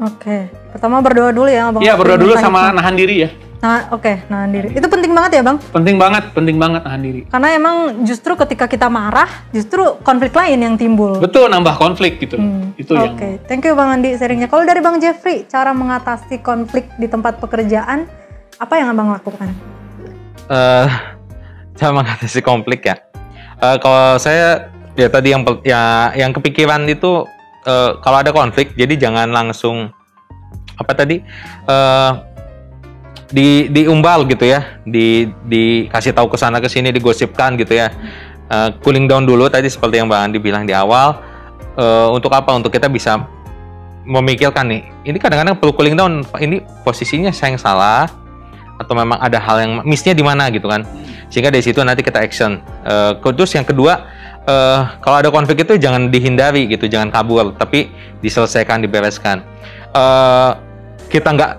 [0.01, 0.48] Oke.
[0.72, 1.80] Pertama berdoa dulu ya Abang.
[1.84, 2.76] Iya berdoa dulu sama hikmat.
[2.80, 3.30] nahan diri ya.
[3.61, 4.73] Nah, oke, nahan diri.
[4.73, 5.61] Itu penting banget ya, Bang.
[5.61, 7.21] Penting banget, penting banget nahan diri.
[7.29, 7.77] Karena emang
[8.09, 11.21] justru ketika kita marah, justru konflik lain yang timbul.
[11.21, 12.41] Betul nambah konflik gitu.
[12.41, 14.49] Hmm, Itu yang Oke, thank you Bang Andi sharingnya.
[14.49, 18.09] Kalau dari Bang Jeffrey, cara mengatasi konflik di tempat pekerjaan,
[18.57, 19.53] apa yang Abang lakukan?
[20.51, 20.89] eh
[21.79, 22.97] cara mengatasi konflik ya.
[23.61, 27.29] Eh, kalau saya ya tadi yang ya yang kepikiran itu
[27.69, 29.93] eh, kalau ada konflik, jadi jangan langsung
[30.81, 31.21] apa tadi
[31.69, 32.11] eh
[33.31, 37.89] di diumbal gitu ya, di dikasih tahu ke sana ke sini, digosipkan gitu ya.
[38.51, 41.18] Eh, cooling down dulu tadi seperti yang Bang Andi bilang di awal.
[41.78, 42.51] Eh, untuk apa?
[42.53, 43.22] Untuk kita bisa
[44.05, 44.83] memikirkan nih.
[45.07, 46.26] Ini kadang-kadang perlu cooling down.
[46.37, 48.11] Ini posisinya saya yang salah
[48.81, 50.89] atau memang ada hal yang missnya di mana gitu kan
[51.28, 54.09] sehingga dari situ nanti kita action Eh, terus yang kedua
[54.49, 57.93] eh, kalau ada konflik itu jangan dihindari gitu jangan kabur tapi
[58.24, 59.45] diselesaikan dibereskan
[59.91, 60.51] Eh,
[61.11, 61.53] kita nggak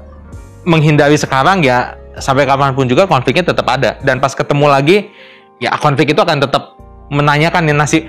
[0.67, 3.97] menghindari sekarang ya sampai kapan pun juga konfliknya tetap ada.
[4.01, 4.97] Dan pas ketemu lagi
[5.61, 6.77] ya konflik itu akan tetap
[7.11, 8.03] menanyakan nih nasib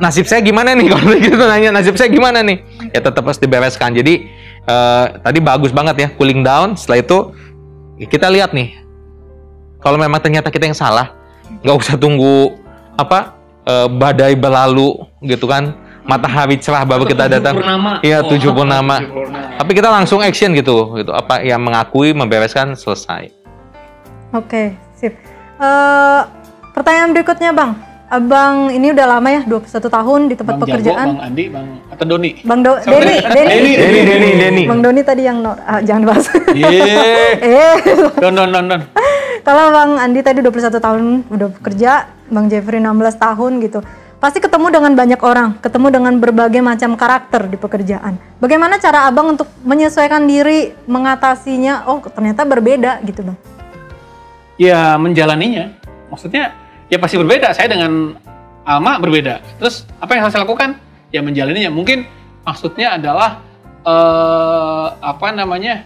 [0.00, 0.88] nasib saya gimana nih?
[0.94, 2.60] Konflik itu nanya nasib saya gimana nih?
[2.96, 3.92] Ya tetap harus dibereskan.
[3.92, 4.28] Jadi
[4.64, 6.74] eh, tadi bagus banget ya cooling down.
[6.78, 7.18] Setelah itu
[8.00, 8.80] ya kita lihat nih.
[9.84, 11.12] Kalau memang ternyata kita yang salah
[11.60, 12.56] nggak usah tunggu
[12.96, 13.36] apa
[13.68, 17.58] eh, badai berlalu gitu kan matahari cerah baru kita datang
[18.04, 19.00] iya tujuh purnama
[19.56, 23.44] tapi kita langsung action gitu gitu apa yang mengakui membereskan selesai
[24.34, 25.14] Oke, Sip.
[25.62, 26.20] Eh,
[26.74, 27.78] pertanyaan berikutnya Bang.
[28.10, 31.06] Abang ini udah lama ya, 21 tahun di tempat Bang Jago, pekerjaan.
[31.06, 32.30] Bang Andi, Bang atau Doni.
[32.42, 32.74] Bang Do?
[32.82, 33.16] Denny.
[33.22, 33.72] Denny.
[33.78, 34.64] Denny, Denny, Denny.
[34.66, 36.18] Bang Doni tadi yang no, ah, jangan.
[36.50, 37.38] Yeay.
[37.46, 37.74] eh,
[38.18, 38.82] Don, don, don, don.
[39.46, 43.86] kalau Bang Andi tadi 21 tahun udah bekerja, Bang Jeffrey 16 tahun gitu.
[44.24, 48.16] Pasti ketemu dengan banyak orang, ketemu dengan berbagai macam karakter di pekerjaan.
[48.40, 51.84] Bagaimana cara Abang untuk menyesuaikan diri, mengatasinya?
[51.84, 53.36] Oh, ternyata berbeda gitu, Bang.
[54.56, 55.76] Ya menjalaninya.
[56.08, 56.56] Maksudnya
[56.88, 57.52] ya pasti berbeda.
[57.52, 58.16] Saya dengan
[58.64, 59.44] Alma berbeda.
[59.60, 60.80] Terus apa yang harus saya lakukan?
[61.12, 61.68] Ya menjalaninya.
[61.68, 62.08] Mungkin
[62.48, 63.44] maksudnya adalah
[63.84, 65.84] eh apa namanya?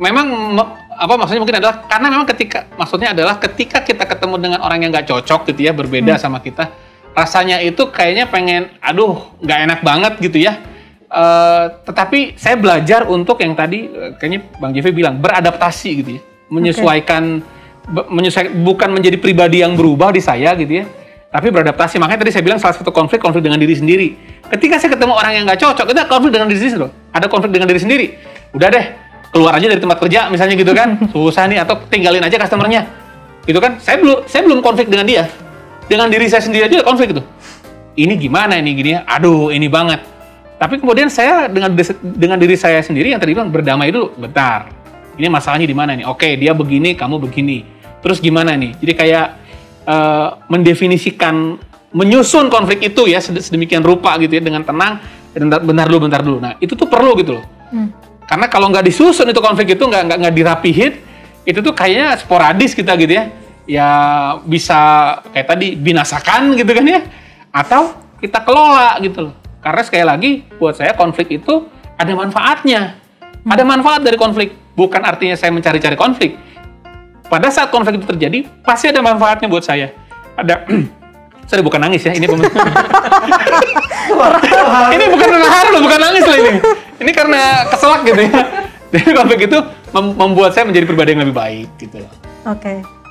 [0.00, 4.64] Memang me- apa maksudnya mungkin adalah karena memang ketika maksudnya adalah ketika kita ketemu dengan
[4.64, 6.83] orang yang nggak cocok gitu ya berbeda sama kita
[7.14, 10.58] rasanya itu kayaknya pengen aduh nggak enak banget gitu ya.
[11.14, 16.22] Eh, tetapi saya belajar untuk yang tadi eh, kayaknya bang Jeffrey bilang beradaptasi gitu ya.
[16.50, 17.40] Menyesuaikan
[17.86, 20.84] be- menyesuaikan bukan menjadi pribadi yang berubah di saya gitu ya
[21.30, 22.02] tapi beradaptasi.
[22.02, 24.08] Makanya tadi saya bilang salah satu konflik konflik dengan diri sendiri.
[24.50, 26.90] Ketika saya ketemu orang yang nggak cocok itu konflik dengan diri sendiri loh.
[27.14, 28.06] Ada konflik dengan diri sendiri.
[28.54, 28.86] Udah deh
[29.34, 30.98] keluar aja dari tempat kerja misalnya gitu kan.
[31.14, 32.86] Susah nih atau tinggalin aja customernya.
[33.46, 33.78] Gitu kan?
[33.78, 35.26] Saya belum saya belum konflik dengan dia
[35.90, 37.22] dengan diri saya sendiri aja konflik itu.
[37.94, 39.06] Ini gimana ini gini ya?
[39.06, 40.02] Aduh ini banget.
[40.58, 44.14] Tapi kemudian saya dengan dengan diri saya sendiri yang tadi bilang berdamai dulu.
[44.18, 44.70] Bentar.
[45.14, 46.06] Ini masalahnya di mana nih?
[46.10, 47.62] Oke dia begini kamu begini.
[48.02, 48.74] Terus gimana nih?
[48.82, 49.26] Jadi kayak
[49.86, 51.60] eh, mendefinisikan
[51.94, 54.98] menyusun konflik itu ya sed- sedemikian rupa gitu ya dengan tenang
[55.30, 56.38] bentar, bentar dulu bentar dulu.
[56.42, 57.46] Nah itu tuh perlu gitu loh.
[57.74, 57.90] Hmm.
[58.24, 60.92] karena kalau nggak disusun itu konflik itu nggak nggak nggak dirapihin
[61.42, 63.34] itu tuh kayaknya sporadis kita gitu ya
[63.64, 63.88] ya
[64.44, 64.80] bisa
[65.32, 67.00] kayak tadi binasakan gitu kan ya.
[67.54, 69.34] Atau kita kelola gitu loh.
[69.64, 73.00] Karena sekali lagi buat saya konflik itu ada manfaatnya.
[73.44, 74.52] Ada manfaat dari konflik.
[74.74, 76.36] Bukan artinya saya mencari-cari konflik.
[77.28, 79.92] Pada saat konflik itu terjadi pasti ada manfaatnya buat saya.
[80.36, 80.68] Ada
[81.48, 82.24] sorry bukan nangis ya ini
[84.96, 86.52] ini bukan haru loh bukan nangis loh ini.
[87.00, 88.32] Ini karena keselak gitu ya.
[88.94, 89.58] Jadi konflik itu
[89.90, 92.12] mem- membuat saya menjadi pribadi yang lebih baik gitu loh.
[92.46, 92.80] Oke.
[92.80, 93.03] Sip.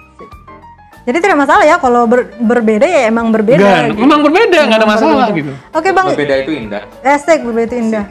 [1.04, 3.60] Jadi tidak masalah ya kalau ber- berbeda ya emang berbeda.
[3.60, 3.99] Enggak, gitu.
[4.08, 5.36] memang berbeda nggak ada masalah berbeda.
[5.36, 6.84] gitu Oke Bang, Berbeda itu indah.
[7.04, 8.06] Esek berbeda itu indah.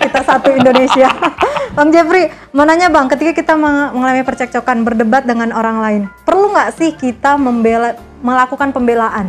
[0.00, 1.08] Kita satu Indonesia.
[1.76, 6.48] bang Jeffrey, mau nanya Bang, ketika kita meng- mengalami percekcokan, berdebat dengan orang lain, perlu
[6.56, 7.92] nggak sih kita membela,
[8.24, 9.28] melakukan pembelaan,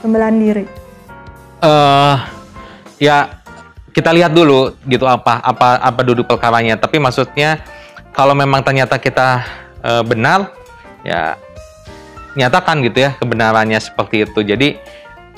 [0.00, 0.64] pembelaan diri?
[1.56, 2.16] eh
[3.00, 3.40] ya
[3.96, 6.76] kita lihat dulu gitu apa apa apa duduk perkaranya.
[6.80, 7.60] Tapi maksudnya
[8.16, 9.44] kalau memang ternyata kita
[9.84, 10.52] eh, benar,
[11.04, 11.36] ya
[12.36, 14.40] nyatakan gitu ya kebenarannya seperti itu.
[14.44, 14.68] Jadi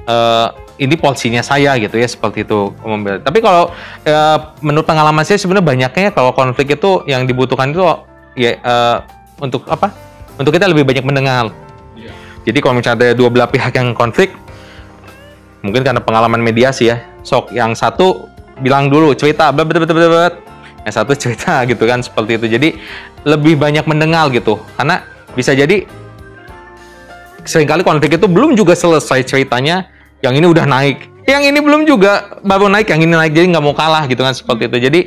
[0.04, 2.74] eh, ini polisinya saya gitu ya seperti itu.
[3.22, 3.70] Tapi kalau
[4.04, 7.82] eh, menurut pengalaman saya sebenarnya banyaknya kalau konflik itu yang dibutuhkan itu
[8.34, 8.96] ya eh,
[9.38, 9.94] untuk apa?
[10.38, 11.50] Untuk kita lebih banyak mendengar.
[12.46, 14.32] Jadi kalau misalnya ada dua belah pihak yang konflik,
[15.62, 18.30] mungkin karena pengalaman mediasi ya sok yang satu
[18.62, 20.34] bilang dulu cerita bet bet bet, bet.
[20.86, 22.68] yang satu cerita gitu kan seperti itu jadi
[23.26, 25.02] lebih banyak mendengar gitu karena
[25.34, 25.84] bisa jadi
[27.44, 29.86] sering kali konflik itu belum juga selesai ceritanya
[30.24, 31.06] yang ini udah naik.
[31.28, 34.32] Yang ini belum juga baru naik yang ini naik jadi nggak mau kalah gitu kan
[34.32, 34.78] seperti itu.
[34.88, 35.00] Jadi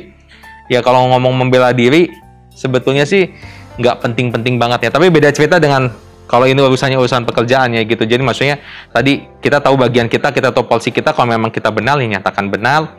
[0.70, 2.08] ya kalau ngomong membela diri
[2.54, 3.28] sebetulnya sih
[3.76, 4.90] nggak penting-penting banget ya.
[4.94, 5.90] Tapi beda cerita dengan
[6.30, 8.06] kalau ini urusannya urusan pekerjaan ya gitu.
[8.06, 8.56] Jadi maksudnya
[8.94, 12.48] tadi kita tahu bagian kita kita tahu polisi kita kalau memang kita benar ya nyatakan
[12.48, 12.96] benar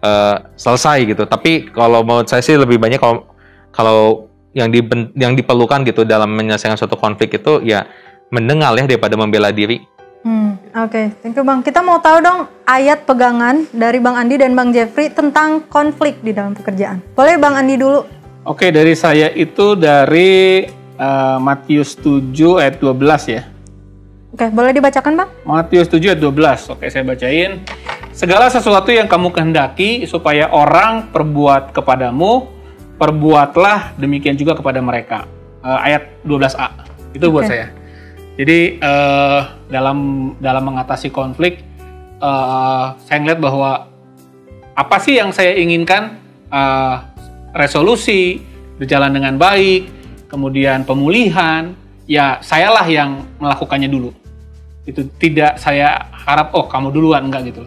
[0.00, 1.28] eh, selesai gitu.
[1.28, 3.28] Tapi kalau menurut saya sih lebih banyak kalau
[3.70, 4.84] kalau yang di
[5.16, 7.88] yang diperlukan gitu dalam menyelesaikan suatu konflik itu ya
[8.32, 11.66] mendengar ya daripada membela diri Hmm, oke, thank you Bang.
[11.66, 16.30] Kita mau tahu dong ayat pegangan dari Bang Andi dan Bang Jeffrey tentang konflik di
[16.30, 17.02] dalam pekerjaan.
[17.18, 18.06] Boleh Bang Andi dulu?
[18.46, 23.42] Oke, dari saya itu dari eh, Matius 7 ayat 12 ya.
[24.30, 25.28] Oke, boleh dibacakan Bang?
[25.42, 26.70] Matius 7 ayat 12.
[26.78, 27.58] Oke, saya bacain.
[28.14, 32.46] Segala sesuatu yang kamu kehendaki supaya orang perbuat kepadamu,
[32.94, 35.26] perbuatlah demikian juga kepada mereka.
[35.66, 36.70] Eh, ayat 12a.
[37.10, 37.58] Itu buat Oke.
[37.58, 37.81] saya.
[38.32, 39.98] Jadi eh, dalam
[40.40, 41.60] dalam mengatasi konflik,
[42.18, 43.70] eh, saya ngeliat bahwa
[44.72, 46.16] apa sih yang saya inginkan
[46.48, 46.96] eh,
[47.52, 48.40] resolusi
[48.80, 49.88] berjalan dengan baik,
[50.32, 51.76] kemudian pemulihan,
[52.08, 54.10] ya sayalah yang melakukannya dulu.
[54.88, 57.62] Itu tidak saya harap oh kamu duluan enggak gitu.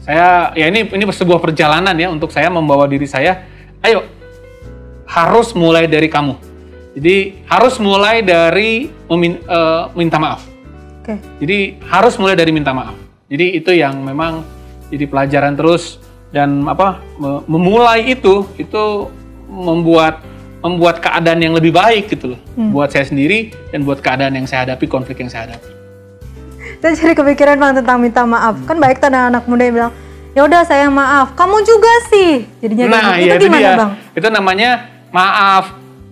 [0.00, 3.44] Saya ya ini ini sebuah perjalanan ya untuk saya membawa diri saya,
[3.84, 4.06] ayo
[5.06, 6.55] harus mulai dari kamu.
[6.96, 10.48] Jadi harus mulai dari memin- eh, minta maaf.
[11.04, 11.20] Oke.
[11.44, 12.96] Jadi harus mulai dari minta maaf.
[13.28, 14.40] Jadi itu yang memang
[14.88, 16.00] jadi pelajaran terus
[16.32, 19.12] dan apa me- memulai itu itu
[19.44, 20.24] membuat
[20.64, 22.40] membuat keadaan yang lebih baik gitu loh.
[22.56, 22.72] Hmm.
[22.72, 25.68] Buat saya sendiri dan buat keadaan yang saya hadapi, konflik yang saya hadapi.
[26.80, 28.56] Saya jadi kepikiran bang tentang minta maaf.
[28.64, 29.92] Kan baik tuh ada anak muda yang bilang,
[30.32, 31.36] ya udah saya maaf.
[31.38, 32.48] Kamu juga sih.
[32.58, 33.20] Jadinya nah, gitu.
[33.20, 33.76] iya itu itu gimana dia.
[33.78, 33.90] bang?
[34.16, 34.70] Itu namanya
[35.14, 35.64] maaf,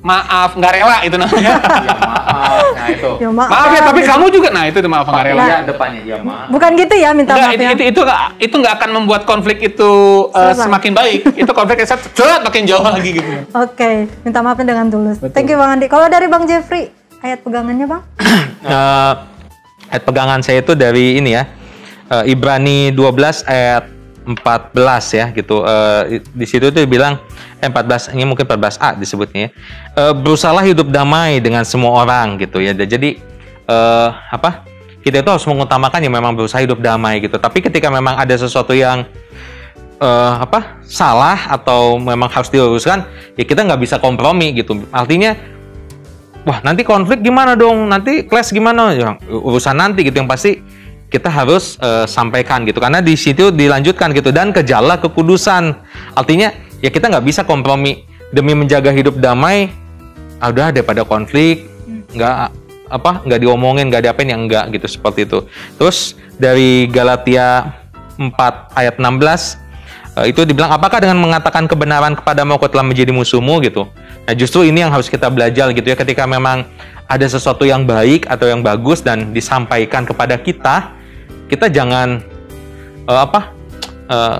[0.04, 1.52] maaf nggak rela itu namanya.
[1.64, 2.64] Ya maaf.
[2.76, 3.10] Nah itu.
[3.24, 3.48] Ya maaf.
[3.48, 4.48] maaf ya, tapi kamu juga.
[4.52, 5.44] Nah itu tuh maaf nggak rela.
[5.48, 6.46] Iya depannya ya maaf.
[6.52, 7.70] Bukan gitu ya minta Enggak, maaf itu, ya.
[7.72, 9.92] itu itu nggak itu nggak akan membuat konflik itu
[10.28, 10.68] uh, Selesai.
[10.68, 11.20] semakin baik.
[11.40, 13.30] itu konfliknya set set, makin jauh lagi gitu.
[13.56, 15.16] Oke, minta maafnya dengan tulus.
[15.16, 15.32] Betul.
[15.32, 15.88] Thank you Bang Andi.
[15.88, 16.92] Kalau dari Bang Jeffrey,
[17.24, 18.04] ayat pegangannya Bang?
[18.64, 19.12] Eh,
[19.92, 21.44] ayat pegangan saya itu dari ini ya
[22.08, 23.93] eh, Ibrani 12 ayat
[24.24, 24.72] 14
[25.12, 25.62] ya gitu.
[25.64, 27.20] Eh, di situ tuh bilang
[27.60, 29.50] eh, 14 ini mungkin 14a disebutnya ya.
[30.00, 32.72] Eh, berusahalah hidup damai dengan semua orang gitu ya.
[32.72, 33.20] Jadi
[33.68, 34.64] eh, apa
[35.04, 37.36] kita itu harus mengutamakan ya memang berusaha hidup damai gitu.
[37.36, 39.04] Tapi ketika memang ada sesuatu yang
[40.00, 43.04] eh, apa salah atau memang harus diluruskan
[43.36, 44.80] ya kita nggak bisa kompromi gitu.
[44.88, 45.36] Artinya
[46.48, 47.92] wah nanti konflik gimana dong?
[47.92, 48.96] Nanti clash gimana?
[48.96, 50.16] Ya urusan nanti gitu.
[50.16, 50.52] Yang pasti
[51.08, 52.78] kita harus eh, sampaikan gitu.
[52.78, 54.30] Karena di situ dilanjutkan gitu.
[54.30, 55.74] Dan kejarlah kekudusan.
[56.16, 58.04] Artinya ya kita nggak bisa kompromi.
[58.34, 59.70] Demi menjaga hidup damai
[60.42, 61.70] ah, udah daripada konflik
[62.14, 62.50] nggak
[62.90, 65.46] apa nggak diomongin nggak diapain yang enggak gitu seperti itu.
[65.78, 67.78] Terus dari Galatia
[68.18, 69.63] 4 ayat 16
[70.14, 73.90] Eh, itu dibilang apakah dengan mengatakan kebenaran kepadamu aku telah menjadi musuhmu gitu.
[74.24, 76.70] Nah justru ini yang harus kita belajar gitu ya ketika memang
[77.10, 80.94] ada sesuatu yang baik atau yang bagus dan disampaikan kepada kita,
[81.50, 82.22] kita jangan
[83.10, 83.50] eh, apa
[84.06, 84.38] eh,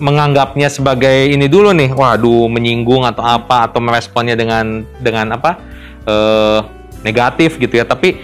[0.00, 5.60] menganggapnya sebagai ini dulu nih, waduh menyinggung atau apa atau meresponnya dengan dengan apa
[6.08, 6.60] eh,
[7.04, 7.84] negatif gitu ya.
[7.84, 8.16] Tapi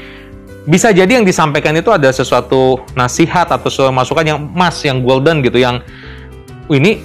[0.64, 5.44] bisa jadi yang disampaikan itu ada sesuatu nasihat atau sesuatu masukan yang emas, yang golden
[5.44, 5.92] gitu, yang "Wih,
[6.70, 7.02] ini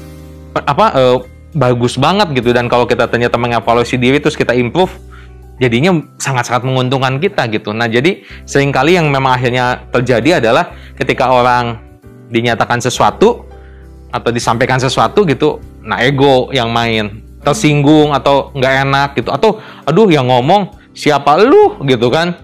[0.54, 1.18] apa eh,
[1.58, 2.54] bagus banget gitu.
[2.54, 4.94] Dan kalau kita ternyata mengevaluasi diri terus kita improve
[5.58, 7.74] jadinya sangat-sangat menguntungkan kita gitu.
[7.74, 11.82] Nah, jadi sering kali yang memang akhirnya terjadi adalah ketika orang
[12.30, 13.46] dinyatakan sesuatu
[14.14, 20.08] atau disampaikan sesuatu gitu, nah ego yang main, tersinggung atau nggak enak gitu, atau aduh
[20.08, 21.82] yang ngomong siapa lu?
[21.90, 22.38] gitu kan,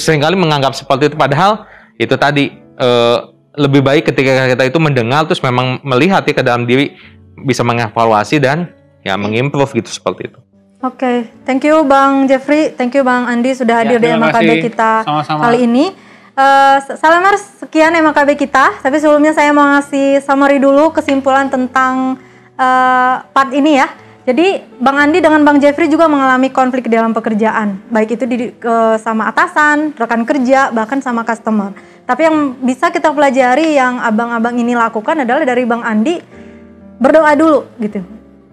[0.00, 1.16] sering kali menganggap seperti itu.
[1.16, 1.68] Padahal
[2.00, 3.18] itu tadi eh,
[3.56, 6.94] lebih baik ketika kita itu mendengar terus memang melihat ya ke dalam diri
[7.38, 10.38] bisa mengevaluasi dan ya mengimprove gitu seperti itu.
[10.78, 14.62] Oke, thank you Bang Jeffrey, thank you Bang Andi sudah hadir di terima MKB kasih.
[14.62, 15.40] kita Sama-sama.
[15.48, 15.84] kali ini.
[16.36, 18.76] Eh, Salamers, sekian MKB kita.
[18.78, 22.20] Tapi sebelumnya saya mau ngasih summary dulu kesimpulan tentang
[22.54, 23.88] eh, part ini ya.
[24.26, 28.36] Jadi Bang Andi dengan Bang Jeffrey juga mengalami konflik di dalam pekerjaan, baik itu di,
[28.52, 31.70] ke- sama atasan, rekan kerja, bahkan sama customer.
[32.06, 36.22] Tapi yang bisa kita pelajari yang abang-abang ini lakukan adalah dari Bang Andi
[37.02, 37.98] berdoa dulu gitu.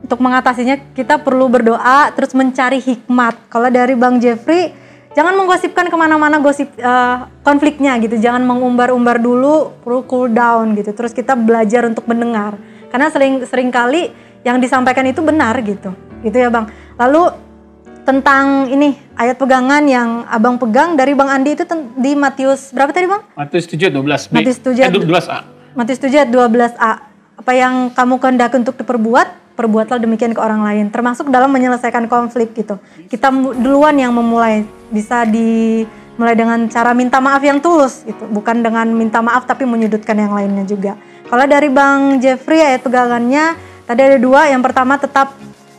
[0.03, 3.53] Untuk mengatasinya kita perlu berdoa terus mencari hikmat.
[3.53, 4.73] Kalau dari Bang Jeffrey
[5.13, 8.17] jangan menggosipkan ke mana-mana gosip eh, konfliknya gitu.
[8.17, 10.89] Jangan mengumbar-umbar dulu, perlu cool down gitu.
[10.89, 12.57] Terus kita belajar untuk mendengar.
[12.89, 14.09] Karena sering sering kali
[14.41, 15.93] yang disampaikan itu benar gitu.
[16.25, 16.73] Gitu ya Bang.
[16.97, 17.52] Lalu
[18.03, 21.63] tentang ini ayat pegangan yang Abang pegang dari Bang Andi itu
[21.95, 23.23] di Matius berapa tadi Bang?
[23.35, 24.33] Matius 7 12 B.
[24.39, 25.37] Matius 7 eh, 12A.
[25.73, 26.91] Matius 7 ayat 12a.
[27.33, 30.93] Apa yang kamu kehendaki untuk diperbuat, perbuatlah demikian ke orang lain.
[30.93, 32.77] Termasuk dalam menyelesaikan konflik gitu.
[33.09, 34.67] Kita duluan yang memulai.
[34.93, 38.29] Bisa dimulai dengan cara minta maaf yang tulus gitu.
[38.29, 40.93] Bukan dengan minta maaf tapi menyudutkan yang lainnya juga.
[41.25, 43.57] Kalau dari Bang Jeffrey ayat pegangannya
[43.89, 44.53] tadi ada dua.
[44.53, 45.33] Yang pertama tetap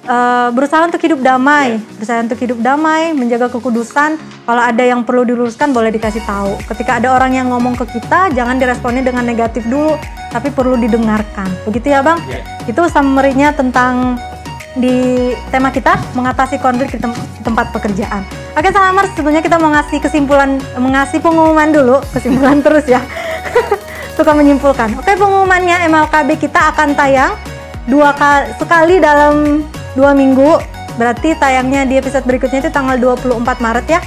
[0.04, 4.16] eh, berusaha untuk hidup damai, berusaha untuk hidup damai, menjaga kekudusan.
[4.44, 6.60] Kalau ada yang perlu diluruskan boleh dikasih tahu.
[6.68, 9.96] Ketika ada orang yang ngomong ke kita, jangan diresponnya dengan negatif dulu,
[10.28, 11.48] tapi perlu didengarkan.
[11.64, 12.20] Begitu ya, Bang?
[12.68, 14.20] Itu summary-nya tentang
[14.74, 18.26] di tema kita mengatasi konflik di, tem- di tempat pekerjaan.
[18.58, 23.00] Oke, Salamers, sebelumnya kita mau ngasih kesimpulan, mengasih pengumuman dulu, kesimpulan terus ya.
[24.18, 24.98] Suka menyimpulkan.
[24.98, 27.34] Oke, pengumumannya MLKB kita akan tayang
[27.86, 29.62] dua kali sekali dalam
[29.94, 30.58] dua minggu.
[30.94, 34.00] Berarti tayangnya di episode berikutnya itu tanggal 24 Maret ya.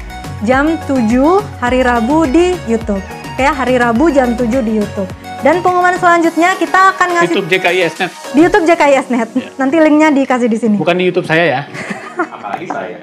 [0.45, 3.01] Jam 7 hari Rabu di YouTube.
[3.35, 5.09] Oke, hari Rabu jam 7 di YouTube.
[5.45, 8.11] Dan pengumuman selanjutnya kita akan ngasih YouTube JKISnet.
[8.33, 9.29] di YouTube JKISnet.
[9.61, 10.75] Nanti linknya dikasih di sini.
[10.79, 11.61] Bukan di YouTube saya ya.
[12.35, 12.97] Apalagi saya.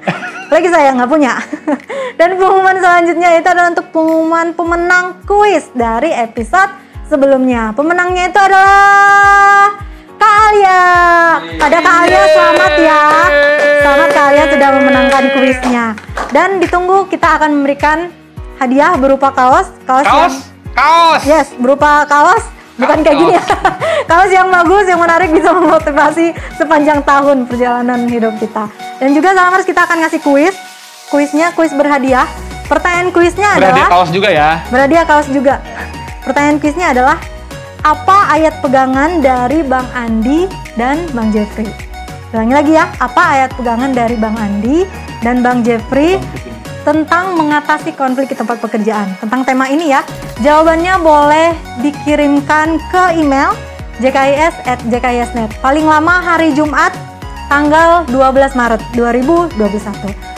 [0.51, 1.33] Lagi saya nggak punya.
[2.19, 6.71] Dan pengumuman selanjutnya itu adalah untuk pengumuman pemenang kuis dari episode
[7.07, 7.71] sebelumnya.
[7.71, 9.79] Pemenangnya itu adalah
[10.15, 10.81] Kak Alia.
[11.57, 13.01] Pada Kak Alia selamat ya.
[13.79, 15.85] Selamat Kak Alia sudah memenangkan kuisnya.
[16.29, 18.09] Dan ditunggu kita akan memberikan
[18.57, 19.71] hadiah berupa kaos.
[19.83, 20.35] Kaos, yang- Kaos,
[20.73, 21.21] kaos.
[21.23, 22.43] Yes, berupa kaos
[22.75, 23.43] Bukan kayak gini ya.
[24.11, 28.67] kaos yang bagus, yang menarik bisa memotivasi sepanjang tahun perjalanan hidup kita.
[28.99, 30.51] Dan juga Salamers kita akan ngasih kuis.
[31.07, 32.27] Kuisnya kuis berhadiah.
[32.67, 34.59] Pertanyaan kuisnya Berhadiah adalah kaos juga ya.
[34.67, 35.63] berhadiah kaos juga.
[36.27, 37.15] Pertanyaan kuisnya adalah
[37.85, 41.69] apa ayat pegangan dari Bang Andi dan Bang Jeffrey?
[42.33, 44.89] Ulangi lagi ya, apa ayat pegangan dari Bang Andi
[45.21, 46.17] dan Bang Jeffrey
[46.81, 49.13] tentang mengatasi konflik di tempat pekerjaan?
[49.21, 50.01] Tentang tema ini ya.
[50.41, 51.53] Jawabannya boleh
[51.85, 53.53] dikirimkan ke email
[54.01, 55.53] jkis@jkis.net.
[55.61, 56.89] Paling lama hari Jumat
[57.47, 59.55] tanggal 12 Maret 2021.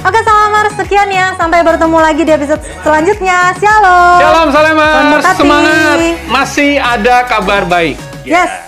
[0.03, 1.34] Oke, salamers sekian ya.
[1.39, 3.55] Sampai bertemu lagi di episode selanjutnya.
[3.58, 4.20] Shalom.
[4.20, 5.39] Shalom berkati.
[5.39, 5.97] semangat.
[6.28, 7.95] Masih ada kabar baik.
[8.28, 8.66] Yes.